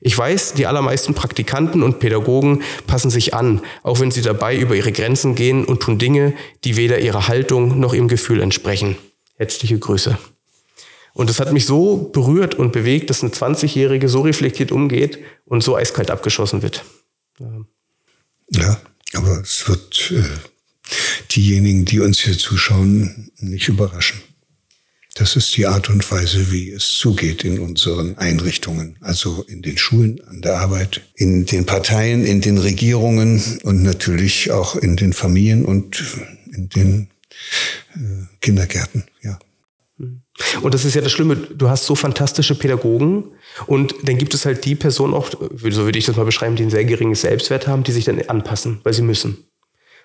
[0.00, 4.74] Ich weiß, die allermeisten Praktikanten und Pädagogen passen sich an, auch wenn sie dabei über
[4.74, 8.96] ihre Grenzen gehen und tun Dinge, die weder ihrer Haltung noch ihrem Gefühl entsprechen.
[9.36, 10.18] Herzliche Grüße.
[11.14, 15.62] Und das hat mich so berührt und bewegt, dass eine 20-Jährige so reflektiert umgeht und
[15.62, 16.84] so eiskalt abgeschossen wird.
[18.50, 18.78] Ja,
[19.14, 20.22] aber es wird äh,
[21.30, 24.20] diejenigen, die uns hier zuschauen, nicht überraschen.
[25.18, 29.78] Das ist die Art und Weise, wie es zugeht in unseren Einrichtungen, also in den
[29.78, 35.14] Schulen, an der Arbeit, in den Parteien, in den Regierungen und natürlich auch in den
[35.14, 36.04] Familien und
[36.54, 37.08] in den
[37.94, 39.04] äh, Kindergärten.
[39.22, 39.38] Ja.
[40.60, 43.24] Und das ist ja das Schlimme, du hast so fantastische Pädagogen
[43.66, 46.64] und dann gibt es halt die Personen auch, so würde ich das mal beschreiben, die
[46.64, 49.46] ein sehr geringes Selbstwert haben, die sich dann anpassen, weil sie müssen.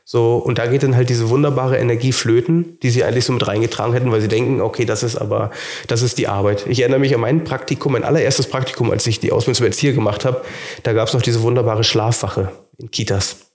[0.04, 3.48] So, und da geht dann halt diese wunderbare Energie flöten, die sie eigentlich so mit
[3.48, 5.52] reingetragen hätten, weil sie denken, okay, das ist aber,
[5.88, 6.66] das ist die Arbeit.
[6.68, 9.94] Ich erinnere mich an mein Praktikum, mein allererstes Praktikum, als ich die Ausbildung zum Erzieher
[9.94, 10.42] gemacht habe,
[10.84, 13.52] da gab es noch diese wunderbare Schlafwache in Kitas.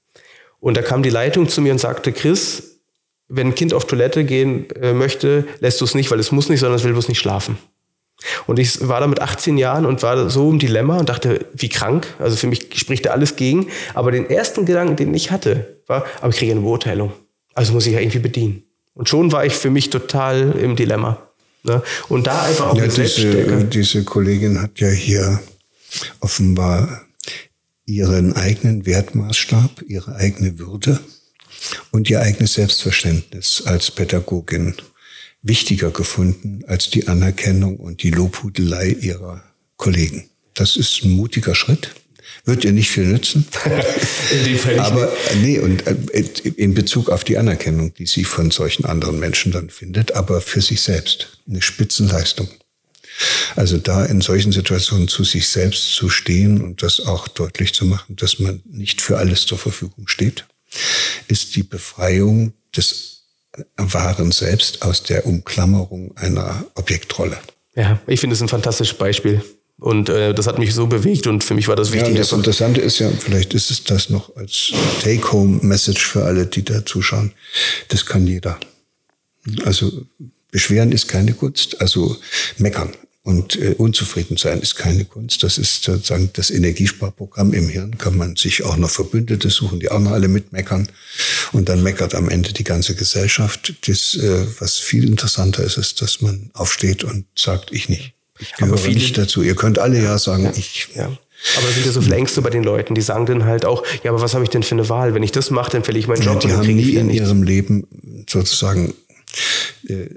[0.61, 2.81] Und da kam die Leitung zu mir und sagte, Chris,
[3.29, 6.49] wenn ein Kind auf Toilette gehen äh, möchte, lässt du es nicht, weil es muss
[6.49, 7.59] nicht, sondern es will bloß nicht schlafen.
[8.47, 11.69] Und ich war da mit 18 Jahren und war so im Dilemma und dachte, wie
[11.69, 12.07] krank.
[12.19, 13.69] Also für mich spricht da alles gegen.
[13.95, 17.13] Aber den ersten Gedanken, den ich hatte, war, aber ich kriege eine Beurteilung.
[17.55, 18.63] Also muss ich ja irgendwie bedienen.
[18.95, 21.19] Und schon war ich für mich total im Dilemma.
[21.63, 21.83] Ne?
[22.09, 25.41] Und da einfach auch ja, diese, diese Kollegin hat ja hier
[26.21, 27.03] offenbar
[27.85, 31.01] ihren eigenen Wertmaßstab, ihre eigene Würde
[31.91, 34.75] und ihr eigenes Selbstverständnis als Pädagogin
[35.49, 39.43] wichtiger gefunden als die Anerkennung und die Lobhudelei ihrer
[39.77, 40.29] Kollegen.
[40.55, 41.91] Das ist ein mutiger Schritt.
[42.45, 43.47] Wird ihr nicht viel nützen.
[44.33, 44.85] in dem Fall nicht.
[44.85, 45.95] Aber nee, und äh,
[46.57, 50.61] in Bezug auf die Anerkennung, die sie von solchen anderen Menschen dann findet, aber für
[50.61, 52.49] sich selbst eine Spitzenleistung.
[53.55, 57.87] Also da in solchen Situationen zu sich selbst zu stehen und das auch deutlich zu
[57.87, 60.45] machen, dass man nicht für alles zur Verfügung steht
[61.29, 63.16] ist die Befreiung des
[63.77, 67.39] wahren Selbst aus der Umklammerung einer Objektrolle.
[67.75, 69.43] Ja, ich finde es ein fantastisches Beispiel.
[69.79, 72.15] Und äh, das hat mich so bewegt und für mich war das wichtig.
[72.15, 76.65] Ja, das Interessante ist ja, vielleicht ist es das noch als Take-Home-Message für alle, die
[76.65, 77.33] da zuschauen.
[77.89, 78.59] Das kann jeder.
[79.67, 80.07] Also
[80.51, 82.17] beschweren ist keine Kunst, also
[82.57, 82.95] meckern
[83.27, 85.43] und äh, unzufrieden sein ist keine Kunst.
[85.43, 87.99] Das ist sozusagen das Energiesparprogramm im Hirn.
[87.99, 90.89] Kann man sich auch noch Verbündete suchen, die auch noch alle mitmeckern.
[91.51, 93.75] Und dann meckert am Ende die ganze Gesellschaft.
[93.89, 98.15] Das, äh, was viel interessanter ist, ist, dass man aufsteht und sagt, ich nicht.
[98.39, 99.43] Ich gehöre Aber viele, nicht dazu.
[99.43, 100.91] Ihr könnt alle ja sagen, ja, ich.
[100.95, 101.07] Ja.
[101.07, 103.85] Aber da sind ja so viele Ängste bei den Leuten, die sagen dann halt auch,
[104.05, 105.15] ja, aber was habe ich denn für eine Wahl?
[105.15, 106.35] Wenn ich das mache, dann verliere ich meinen Job.
[106.45, 107.89] Ja, die haben nie in ihrem Leben
[108.29, 108.95] sozusagen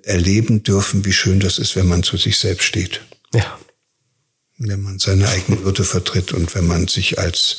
[0.04, 3.02] erleben dürfen, wie schön das ist, wenn man zu sich selbst steht.
[3.34, 3.60] Ja.
[4.58, 7.58] Wenn man seine eigene Würde vertritt und wenn man sich als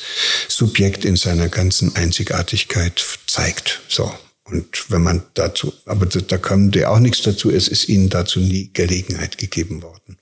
[0.48, 3.80] Subjekt in seiner ganzen Einzigartigkeit zeigt.
[3.88, 4.12] So.
[4.44, 8.40] Und wenn man dazu, aber da kam dir auch nichts dazu, es ist ihnen dazu
[8.40, 10.18] nie Gelegenheit gegeben worden.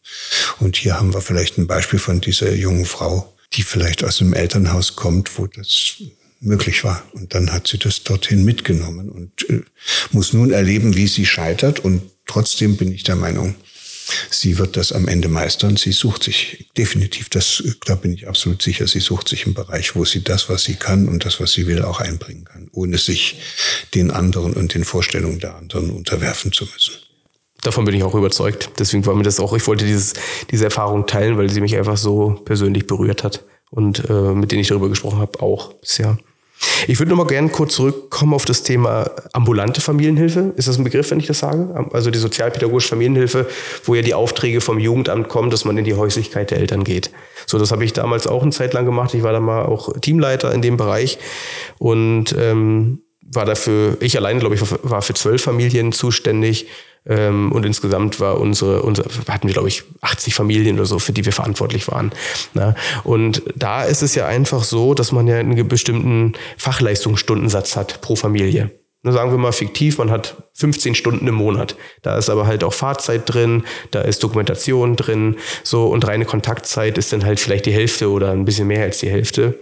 [0.60, 4.34] Und hier haben wir vielleicht ein Beispiel von dieser jungen Frau, die vielleicht aus einem
[4.34, 5.94] Elternhaus kommt, wo das
[6.40, 7.02] möglich war.
[7.12, 9.62] Und dann hat sie das dorthin mitgenommen und äh,
[10.12, 11.80] muss nun erleben, wie sie scheitert.
[11.80, 13.54] Und trotzdem bin ich der Meinung,
[14.30, 15.76] sie wird das am Ende meistern.
[15.76, 19.96] Sie sucht sich definitiv, das, da bin ich absolut sicher, sie sucht sich einen Bereich,
[19.96, 22.98] wo sie das, was sie kann und das, was sie will, auch einbringen kann, ohne
[22.98, 23.40] sich
[23.94, 26.94] den anderen und den Vorstellungen der anderen unterwerfen zu müssen.
[27.62, 28.70] davon bin ich auch überzeugt.
[28.78, 30.14] Deswegen war mir das auch, ich wollte dieses,
[30.50, 34.60] diese Erfahrung teilen, weil sie mich einfach so persönlich berührt hat und äh, mit denen
[34.60, 36.18] ich darüber gesprochen habe, auch bisher.
[36.86, 40.52] Ich würde noch mal gerne kurz zurückkommen auf das Thema ambulante Familienhilfe.
[40.56, 41.86] Ist das ein Begriff, wenn ich das sage?
[41.92, 43.46] Also die sozialpädagogische Familienhilfe,
[43.84, 47.10] wo ja die Aufträge vom Jugendamt kommen, dass man in die Häuslichkeit der Eltern geht.
[47.46, 49.14] So, das habe ich damals auch eine Zeit lang gemacht.
[49.14, 51.18] Ich war da mal auch Teamleiter in dem Bereich
[51.78, 53.02] und ähm,
[53.32, 56.66] war dafür, ich alleine, glaube ich, war für zwölf Familien zuständig
[57.06, 61.12] ähm, und insgesamt war unsere, unsere, hatten wir, glaube ich, 80 Familien oder so, für
[61.12, 62.12] die wir verantwortlich waren.
[62.54, 62.74] Na?
[63.04, 68.16] Und da ist es ja einfach so, dass man ja einen bestimmten Fachleistungsstundensatz hat pro
[68.16, 68.70] Familie.
[69.02, 71.76] Na, sagen wir mal fiktiv, man hat 15 Stunden im Monat.
[72.02, 76.98] Da ist aber halt auch Fahrzeit drin, da ist Dokumentation drin, so und reine Kontaktzeit
[76.98, 79.58] ist dann halt vielleicht die Hälfte oder ein bisschen mehr als die Hälfte.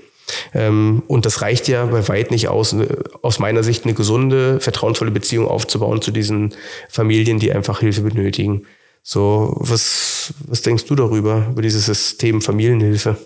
[0.54, 2.74] Ähm, und das reicht ja bei weit nicht aus,
[3.22, 6.54] aus meiner Sicht eine gesunde, vertrauensvolle Beziehung aufzubauen zu diesen
[6.88, 8.66] Familien, die einfach Hilfe benötigen.
[9.02, 13.16] So, was, was denkst du darüber, über dieses System Familienhilfe?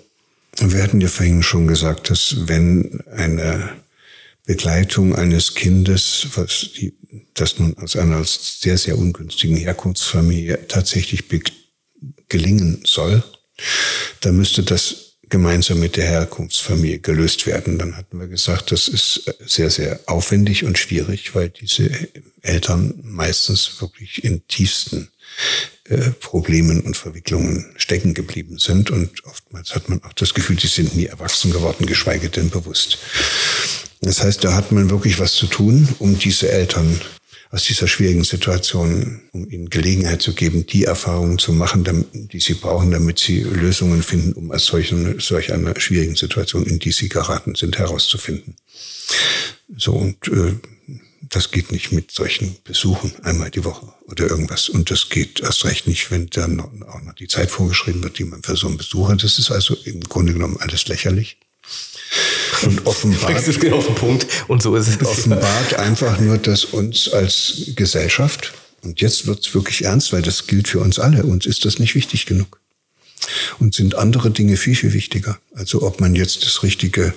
[0.59, 3.71] Wir hatten ja vorhin schon gesagt, dass wenn eine
[4.45, 6.93] Begleitung eines Kindes, was die,
[7.35, 11.25] das nun aus einer sehr, sehr ungünstigen Herkunftsfamilie tatsächlich
[12.29, 13.23] gelingen soll,
[14.21, 17.79] dann müsste das gemeinsam mit der Herkunftsfamilie gelöst werden.
[17.79, 21.91] Dann hatten wir gesagt, das ist sehr, sehr aufwendig und schwierig, weil diese
[22.43, 25.09] Eltern meistens wirklich in tiefsten
[25.85, 28.91] äh, Problemen und Verwicklungen stecken geblieben sind.
[28.91, 32.99] Und oftmals hat man auch das Gefühl, die sind nie erwachsen geworden, geschweige denn bewusst.
[34.01, 37.01] Das heißt, da hat man wirklich was zu tun, um diese Eltern
[37.51, 42.55] aus dieser schwierigen Situation, um ihnen Gelegenheit zu geben, die Erfahrungen zu machen, die sie
[42.55, 47.09] brauchen, damit sie Lösungen finden, um aus solchen, solch einer schwierigen Situation, in die sie
[47.09, 48.55] geraten sind, herauszufinden.
[49.77, 50.55] So, und äh,
[51.23, 54.69] das geht nicht mit solchen Besuchen einmal die Woche oder irgendwas.
[54.69, 58.25] Und das geht erst recht nicht, wenn dann auch noch die Zeit vorgeschrieben wird, die
[58.25, 59.23] man für so einen Besuch hat.
[59.23, 61.37] Das ist also im Grunde genommen alles lächerlich.
[62.63, 64.27] Und offenbart, es genau auf den Punkt.
[64.49, 65.07] Und so ist es.
[65.07, 70.47] Offenbart einfach nur, dass uns als Gesellschaft, und jetzt wird es wirklich ernst, weil das
[70.47, 72.61] gilt für uns alle, uns ist das nicht wichtig genug.
[73.59, 75.39] Und sind andere Dinge viel, viel wichtiger.
[75.55, 77.15] Also ob man jetzt das richtige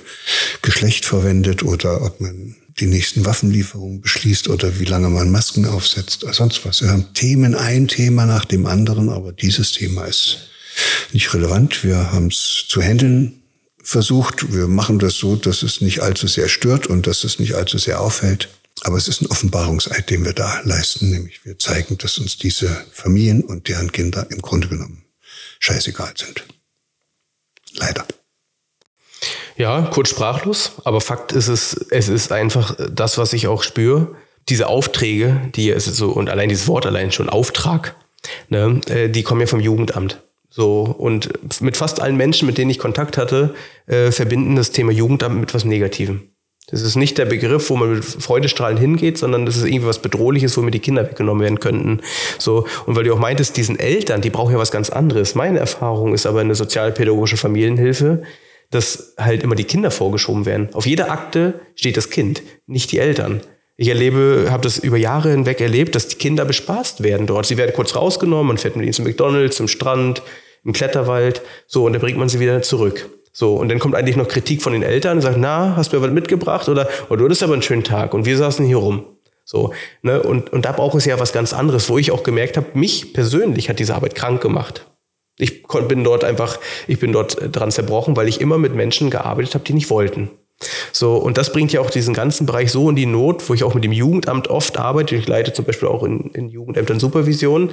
[0.62, 6.23] Geschlecht verwendet oder ob man die nächsten Waffenlieferungen beschließt oder wie lange man Masken aufsetzt
[6.23, 6.82] oder sonst was.
[6.82, 10.49] Wir haben Themen, ein Thema nach dem anderen, aber dieses Thema ist
[11.13, 11.84] nicht relevant.
[11.84, 13.42] Wir haben es zu handeln
[13.84, 14.54] versucht.
[14.54, 17.78] Wir machen das so, dass es nicht allzu sehr stört und dass es nicht allzu
[17.78, 18.50] sehr auffällt.
[18.82, 22.86] Aber es ist ein Offenbarungseid, den wir da leisten, nämlich wir zeigen, dass uns diese
[22.91, 25.04] Familien und deren Kinder im Grunde genommen
[25.60, 26.43] scheißegal sind.
[27.76, 28.06] Leider.
[29.56, 34.15] Ja, kurz sprachlos, aber Fakt ist es, es ist einfach das, was ich auch spüre.
[34.50, 37.96] Diese Aufträge, die es so, und allein dieses Wort allein schon Auftrag,
[38.50, 40.22] ne, äh, die kommen ja vom Jugendamt.
[40.56, 43.56] So, und mit fast allen Menschen, mit denen ich Kontakt hatte,
[43.88, 46.30] äh, verbinden das Thema Jugendamt mit was Negativem.
[46.68, 50.04] Das ist nicht der Begriff, wo man mit Freudestrahlen hingeht, sondern das ist irgendwie was
[50.04, 52.02] Bedrohliches, wo mir die Kinder weggenommen werden könnten.
[52.38, 55.34] So, und weil du auch meintest, diesen Eltern, die brauchen ja was ganz anderes.
[55.34, 58.22] Meine Erfahrung ist aber eine sozialpädagogische Familienhilfe,
[58.70, 60.70] dass halt immer die Kinder vorgeschoben werden.
[60.74, 63.42] Auf jeder Akte steht das Kind, nicht die Eltern.
[63.76, 67.48] Ich erlebe, habe das über Jahre hinweg erlebt, dass die Kinder bespaßt werden dort.
[67.48, 70.22] Sie werden kurz rausgenommen, man fährt mit ihnen zum McDonalds, zum Strand,
[70.64, 73.10] im Kletterwald, so, und dann bringt man sie wieder zurück.
[73.34, 75.98] So, und dann kommt eigentlich noch Kritik von den Eltern und sagt, na, hast du
[75.98, 76.70] mir was mitgebracht?
[76.70, 79.06] Oder, oh, du hattest aber einen schönen Tag und wir saßen hier rum.
[79.44, 82.58] So, ne, und, und da braucht es ja was ganz anderes, wo ich auch gemerkt
[82.58, 84.86] habe, mich persönlich hat diese Arbeit krank gemacht.
[85.38, 89.56] Ich bin dort einfach, ich bin dort dran zerbrochen, weil ich immer mit Menschen gearbeitet
[89.56, 90.30] habe, die nicht wollten.
[90.92, 93.63] So, und das bringt ja auch diesen ganzen Bereich so in die Not, wo ich
[93.63, 95.16] auch mit dem Jugendamt oft arbeite.
[95.16, 97.72] Ich leite zum Beispiel auch in, in Jugendämtern Supervision,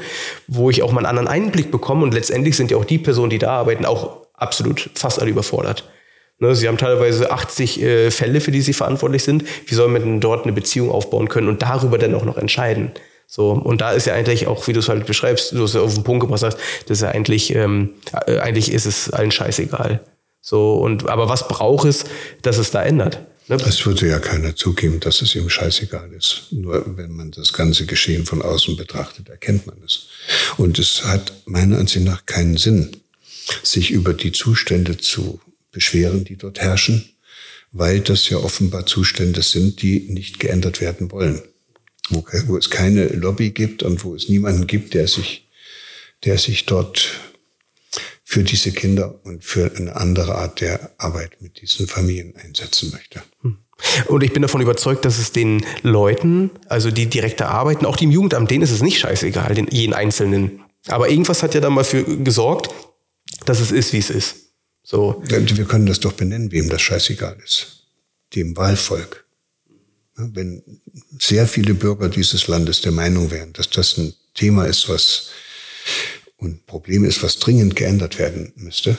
[0.49, 2.03] wo ich auch mal einen anderen Einblick bekomme.
[2.03, 5.89] Und letztendlich sind ja auch die Personen, die da arbeiten, auch absolut fast alle überfordert.
[6.39, 9.45] Ne, sie haben teilweise 80 äh, Fälle, für die sie verantwortlich sind.
[9.67, 12.93] Wie soll man denn dort eine Beziehung aufbauen können und darüber dann auch noch entscheiden?
[13.27, 15.83] So, und da ist ja eigentlich auch, wie du es halt beschreibst, du es ja
[15.83, 17.91] auf den Punkt gebracht hast, das ist ja eigentlich, ähm,
[18.27, 20.01] äh, eigentlich ist es allen scheißegal.
[20.41, 22.05] So, und, aber was braucht es,
[22.43, 23.21] dass es da ändert?
[23.49, 23.57] Ne?
[23.67, 26.47] Es würde ja keiner zugeben, dass es ihm scheißegal ist.
[26.51, 30.07] Nur wenn man das ganze Geschehen von außen betrachtet, erkennt man es.
[30.57, 32.97] Und es hat meiner Ansicht nach keinen Sinn,
[33.65, 35.41] sich über die Zustände zu
[35.73, 37.11] beschweren, die dort herrschen,
[37.73, 41.43] weil das ja offenbar Zustände sind, die nicht geändert werden wollen.
[42.09, 45.49] Wo, wo es keine Lobby gibt und wo es niemanden gibt, der sich,
[46.25, 47.11] der sich dort
[48.31, 53.25] für diese Kinder und für eine andere Art der Arbeit mit diesen Familien einsetzen möchte.
[53.43, 53.59] Hm.
[54.07, 58.05] Und ich bin davon überzeugt, dass es den Leuten, also die direkte arbeiten, auch die
[58.05, 60.61] im Jugendamt, denen ist es nicht scheißegal, den jeden Einzelnen.
[60.87, 62.73] Aber irgendwas hat ja dann mal für gesorgt,
[63.47, 64.37] dass es ist, wie es ist.
[64.85, 65.21] So.
[65.27, 67.89] Wir können das doch benennen, wem das scheißegal ist.
[68.37, 69.25] Dem Wahlvolk.
[70.15, 70.63] Wenn
[71.19, 75.31] sehr viele Bürger dieses Landes der Meinung wären, dass das ein Thema ist, was
[76.41, 78.97] und Problem ist, was dringend geändert werden müsste,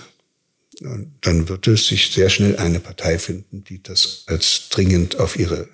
[0.79, 5.67] dann wird es sich sehr schnell eine Partei finden, die das als dringend auf ihre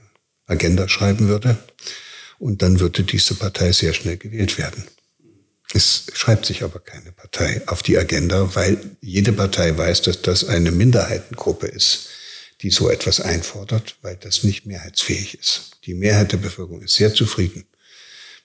[0.45, 1.57] Agenda schreiben würde.
[2.39, 4.85] Und dann würde diese Partei sehr schnell gewählt werden.
[5.73, 10.45] Es schreibt sich aber keine Partei auf die Agenda, weil jede Partei weiß, dass das
[10.45, 12.07] eine Minderheitengruppe ist,
[12.61, 15.71] die so etwas einfordert, weil das nicht mehrheitsfähig ist.
[15.85, 17.65] Die Mehrheit der Bevölkerung ist sehr zufrieden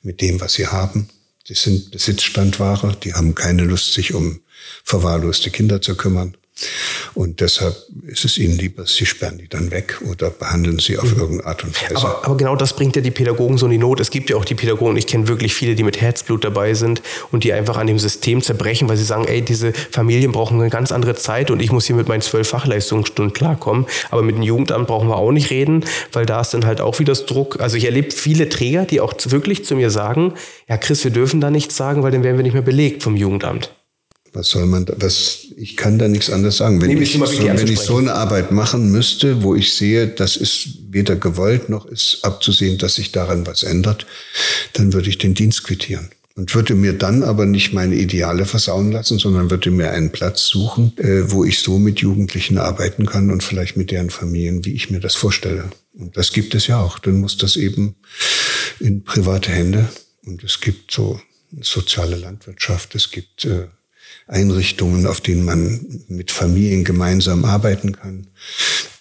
[0.02, 1.08] mit dem, was sie haben.
[1.44, 4.40] Sie sind Besitzstandware, die haben keine Lust, sich um
[4.84, 6.36] verwahrloste Kinder zu kümmern.
[7.14, 7.76] Und deshalb
[8.06, 11.20] ist es ihnen lieber, sie sperren die dann weg oder behandeln sie auf mhm.
[11.20, 11.96] irgendeine Art und Weise.
[11.96, 14.00] Aber, aber, genau das bringt ja die Pädagogen so in die Not.
[14.00, 17.02] Es gibt ja auch die Pädagogen, ich kenne wirklich viele, die mit Herzblut dabei sind
[17.30, 20.70] und die einfach an dem System zerbrechen, weil sie sagen, ey, diese Familien brauchen eine
[20.70, 23.86] ganz andere Zeit und ich muss hier mit meinen zwölf Fachleistungsstunden klarkommen.
[24.10, 26.98] Aber mit dem Jugendamt brauchen wir auch nicht reden, weil da ist dann halt auch
[26.98, 27.60] wieder das Druck.
[27.60, 30.34] Also ich erlebe viele Träger, die auch wirklich zu mir sagen,
[30.68, 33.16] ja Chris, wir dürfen da nichts sagen, weil dann werden wir nicht mehr belegt vom
[33.16, 33.70] Jugendamt
[34.32, 36.80] was soll man, da, was, ich kann da nichts anderes sagen.
[36.80, 40.36] Wenn, nee, ich, so, wenn ich so eine Arbeit machen müsste, wo ich sehe, das
[40.36, 44.06] ist weder gewollt noch ist abzusehen, dass sich daran was ändert,
[44.72, 46.10] dann würde ich den Dienst quittieren.
[46.34, 50.46] Und würde mir dann aber nicht meine Ideale versauen lassen, sondern würde mir einen Platz
[50.46, 54.72] suchen, äh, wo ich so mit Jugendlichen arbeiten kann und vielleicht mit deren Familien, wie
[54.72, 55.68] ich mir das vorstelle.
[55.92, 56.98] Und das gibt es ja auch.
[56.98, 57.96] Dann muss das eben
[58.80, 59.90] in private Hände.
[60.24, 61.20] Und es gibt so
[61.60, 63.66] soziale Landwirtschaft, es gibt äh,
[64.26, 68.28] Einrichtungen, auf denen man mit Familien gemeinsam arbeiten kann.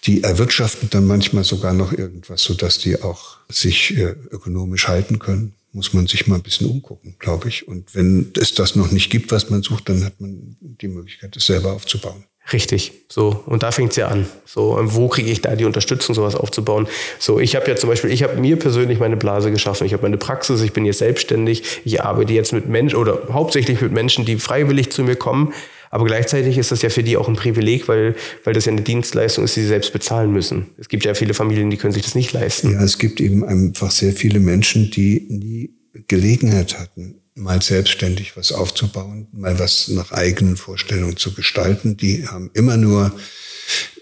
[0.04, 5.54] Die erwirtschaften dann manchmal sogar noch irgendwas, sodass die auch sich äh, ökonomisch halten können.
[5.72, 7.66] Muss man sich mal ein bisschen umgucken, glaube ich.
[7.66, 11.34] Und wenn es das noch nicht gibt, was man sucht, dann hat man die Möglichkeit,
[11.36, 12.24] es selber aufzubauen.
[12.52, 14.26] Richtig, so und da fängt es ja an.
[14.44, 16.88] So, wo kriege ich da die Unterstützung, sowas aufzubauen?
[17.18, 19.86] So, ich habe ja zum Beispiel, ich habe mir persönlich meine Blase geschaffen.
[19.86, 21.62] Ich habe meine Praxis, ich bin jetzt selbstständig.
[21.84, 25.54] Ich arbeite jetzt mit Menschen oder hauptsächlich mit Menschen, die freiwillig zu mir kommen.
[25.90, 28.80] Aber gleichzeitig ist das ja für die auch ein Privileg, weil, weil das ja eine
[28.80, 30.70] Dienstleistung ist, die sie selbst bezahlen müssen.
[30.78, 32.72] Es gibt ja viele Familien, die können sich das nicht leisten.
[32.72, 35.70] Ja, es gibt eben einfach sehr viele Menschen, die nie
[36.08, 41.96] Gelegenheit hatten, mal selbstständig was aufzubauen, mal was nach eigenen Vorstellungen zu gestalten.
[41.96, 43.12] Die haben immer nur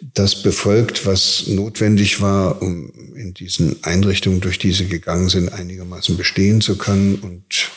[0.01, 6.17] das befolgt, was notwendig war, um in diesen Einrichtungen, durch die sie gegangen sind, einigermaßen
[6.17, 7.17] bestehen zu können.
[7.17, 7.71] Und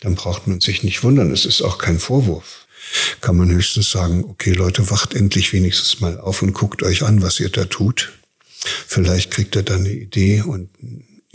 [0.00, 1.32] dann braucht man sich nicht wundern.
[1.32, 2.66] Es ist auch kein Vorwurf.
[3.20, 7.20] Kann man höchstens sagen, okay Leute, wacht endlich wenigstens mal auf und guckt euch an,
[7.20, 8.12] was ihr da tut.
[8.86, 10.70] Vielleicht kriegt ihr dann eine Idee und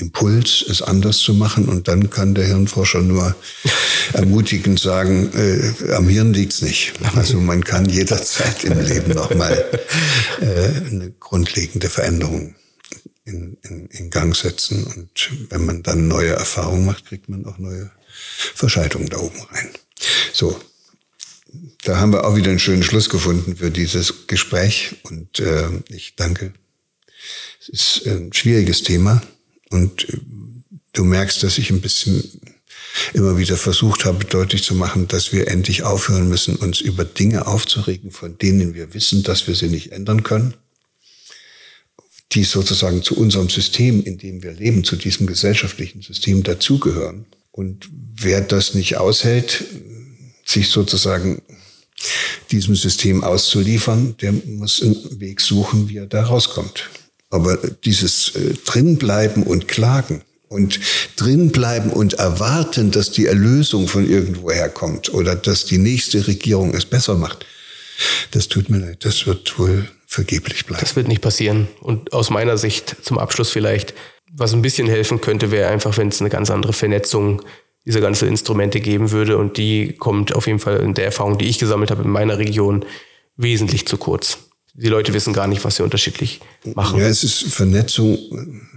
[0.01, 1.69] Impuls, es anders zu machen.
[1.69, 3.35] Und dann kann der Hirnforscher nur
[4.13, 6.93] ermutigend sagen, äh, am Hirn liegt's nicht.
[7.15, 9.65] Also man kann jederzeit im Leben nochmal
[10.41, 12.55] äh, eine grundlegende Veränderung
[13.25, 14.83] in, in, in Gang setzen.
[14.83, 17.91] Und wenn man dann neue Erfahrungen macht, kriegt man auch neue
[18.55, 19.69] Verschaltungen da oben rein.
[20.33, 20.59] So,
[21.83, 24.95] da haben wir auch wieder einen schönen Schluss gefunden für dieses Gespräch.
[25.03, 26.53] Und äh, ich danke.
[27.59, 29.21] Es ist ein schwieriges Thema.
[29.71, 30.17] Und äh,
[30.93, 32.23] du merkst, dass ich ein bisschen
[33.13, 37.47] immer wieder versucht habe, deutlich zu machen, dass wir endlich aufhören müssen, uns über Dinge
[37.47, 40.53] aufzuregen, von denen wir wissen, dass wir sie nicht ändern können,
[42.33, 47.25] die sozusagen zu unserem System, in dem wir leben, zu diesem gesellschaftlichen System dazugehören.
[47.51, 49.63] Und wer das nicht aushält,
[50.45, 51.41] sich sozusagen
[52.51, 56.89] diesem System auszuliefern, der muss einen Weg suchen, wie er da rauskommt.
[57.31, 60.79] Aber dieses äh, drinbleiben und klagen und
[61.15, 66.85] drinbleiben und erwarten, dass die Erlösung von irgendwoher kommt oder dass die nächste Regierung es
[66.85, 67.45] besser macht,
[68.31, 70.81] das tut mir leid, das wird wohl vergeblich bleiben.
[70.81, 71.69] Das wird nicht passieren.
[71.79, 73.93] Und aus meiner Sicht zum Abschluss vielleicht,
[74.29, 77.41] was ein bisschen helfen könnte, wäre einfach, wenn es eine ganz andere Vernetzung
[77.85, 79.37] dieser ganzen Instrumente geben würde.
[79.37, 82.39] Und die kommt auf jeden Fall in der Erfahrung, die ich gesammelt habe in meiner
[82.39, 82.83] Region,
[83.37, 84.37] wesentlich zu kurz
[84.73, 86.39] die Leute wissen gar nicht, was sie unterschiedlich
[86.75, 86.99] machen.
[86.99, 88.17] Ja, es ist Vernetzung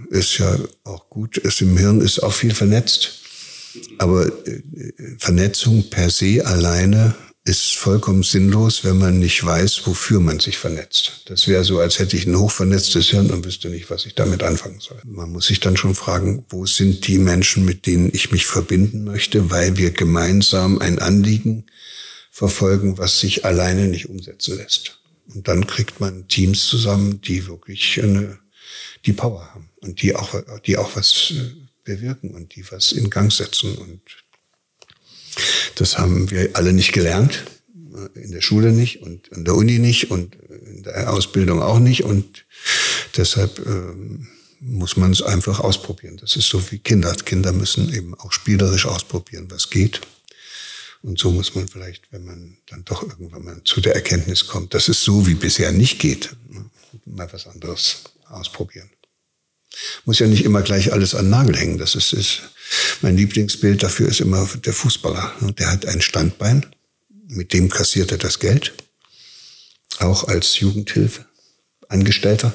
[0.09, 1.37] ist ja auch gut.
[1.43, 3.21] Es im Hirn ist auch viel vernetzt.
[3.97, 4.61] Aber äh,
[5.17, 11.21] Vernetzung per se alleine ist vollkommen sinnlos, wenn man nicht weiß, wofür man sich vernetzt.
[11.25, 14.41] Das wäre so, als hätte ich ein hochvernetztes Hirn und wüsste nicht, was ich damit
[14.41, 14.99] anfangen soll.
[15.03, 19.03] Man muss sich dann schon fragen, wo sind die Menschen, mit denen ich mich verbinden
[19.03, 21.67] möchte, weil wir gemeinsam ein Anliegen
[22.31, 24.99] verfolgen, was sich alleine nicht umsetzen lässt.
[25.33, 28.39] Und dann kriegt man Teams zusammen, die wirklich eine
[29.05, 30.33] die Power haben und die auch,
[30.65, 31.51] die auch was äh,
[31.83, 33.75] bewirken und die was in Gang setzen.
[33.77, 34.01] Und
[35.75, 37.45] das haben wir alle nicht gelernt,
[37.93, 41.79] äh, in der Schule nicht und in der Uni nicht und in der Ausbildung auch
[41.79, 42.03] nicht.
[42.03, 42.45] Und
[43.15, 44.27] deshalb ähm,
[44.59, 46.17] muss man es einfach ausprobieren.
[46.17, 47.13] Das ist so wie Kinder.
[47.13, 50.01] Kinder müssen eben auch spielerisch ausprobieren, was geht.
[51.05, 54.73] Und so muss man vielleicht, wenn man dann doch irgendwann mal zu der Erkenntnis kommt,
[54.73, 56.35] dass es so wie bisher nicht geht,
[57.05, 57.97] mal was anderes
[58.27, 58.89] ausprobieren.
[60.05, 61.77] Muss ja nicht immer gleich alles an Nagel hängen.
[61.77, 62.41] Das ist, ist
[63.01, 65.31] mein Lieblingsbild dafür ist immer der Fußballer.
[65.59, 66.65] Der hat ein Standbein,
[67.27, 68.73] mit dem kassiert er das Geld,
[69.99, 71.25] auch als Jugendhilfe
[71.87, 72.51] Angestellter.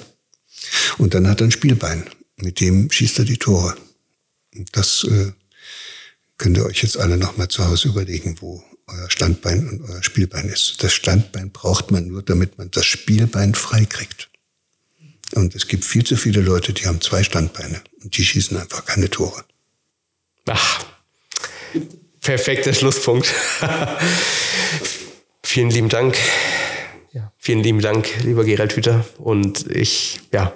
[0.98, 3.76] Und dann hat er ein Spielbein, mit dem schießt er die Tore.
[4.52, 5.30] Und das äh,
[6.40, 10.48] könnt ihr euch jetzt alle nochmal zu Hause überlegen, wo euer Standbein und euer Spielbein
[10.48, 10.82] ist.
[10.82, 14.30] Das Standbein braucht man nur, damit man das Spielbein freikriegt.
[15.34, 18.86] Und es gibt viel zu viele Leute, die haben zwei Standbeine und die schießen einfach
[18.86, 19.44] keine Tore.
[20.46, 20.86] Ach,
[22.22, 23.32] perfekter Schlusspunkt.
[25.44, 26.16] vielen lieben Dank.
[27.12, 29.04] Ja, vielen lieben Dank, lieber Gerald Hüther.
[29.18, 30.54] Und ich, ja,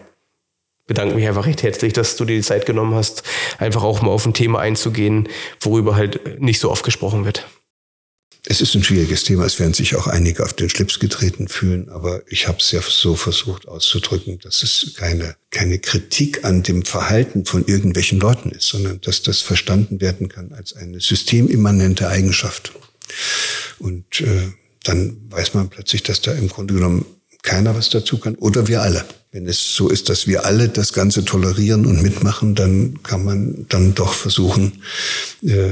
[0.86, 3.22] bedanke mich einfach recht herzlich, dass du dir die Zeit genommen hast,
[3.58, 5.28] einfach auch mal auf ein Thema einzugehen,
[5.60, 7.46] worüber halt nicht so oft gesprochen wird.
[8.46, 9.46] Es ist ein schwieriges Thema.
[9.46, 12.82] Es werden sich auch einige auf den Schlips getreten fühlen, aber ich habe es ja
[12.82, 18.68] so versucht auszudrücken, dass es keine, keine Kritik an dem Verhalten von irgendwelchen Leuten ist,
[18.68, 22.74] sondern dass das verstanden werden kann als eine systemimmanente Eigenschaft.
[23.78, 27.06] Und äh, dann weiß man plötzlich, dass da im Grunde genommen
[27.42, 29.06] keiner was dazu kann oder wir alle.
[29.34, 33.66] Wenn es so ist, dass wir alle das Ganze tolerieren und mitmachen, dann kann man
[33.68, 34.80] dann doch versuchen,
[35.42, 35.70] äh,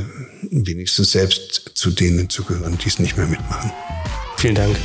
[0.50, 3.70] wenigstens selbst zu denen zu gehören, die es nicht mehr mitmachen.
[4.36, 4.76] Vielen Dank.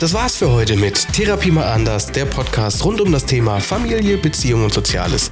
[0.00, 4.16] Das war's für heute mit Therapie mal anders, der Podcast rund um das Thema Familie,
[4.16, 5.30] Beziehung und Soziales.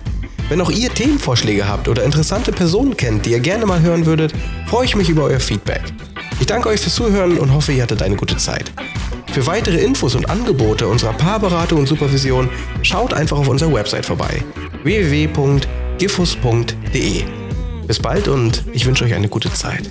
[0.49, 4.33] Wenn auch ihr Themenvorschläge habt oder interessante Personen kennt, die ihr gerne mal hören würdet,
[4.68, 5.83] freue ich mich über euer Feedback.
[6.39, 8.71] Ich danke euch fürs Zuhören und hoffe, ihr hattet eine gute Zeit.
[9.33, 12.49] Für weitere Infos und Angebote unserer Paarberatung und Supervision
[12.83, 14.43] schaut einfach auf unserer Website vorbei
[14.83, 15.62] www.gifus.de.
[17.87, 19.89] Bis bald und ich wünsche euch eine gute Zeit.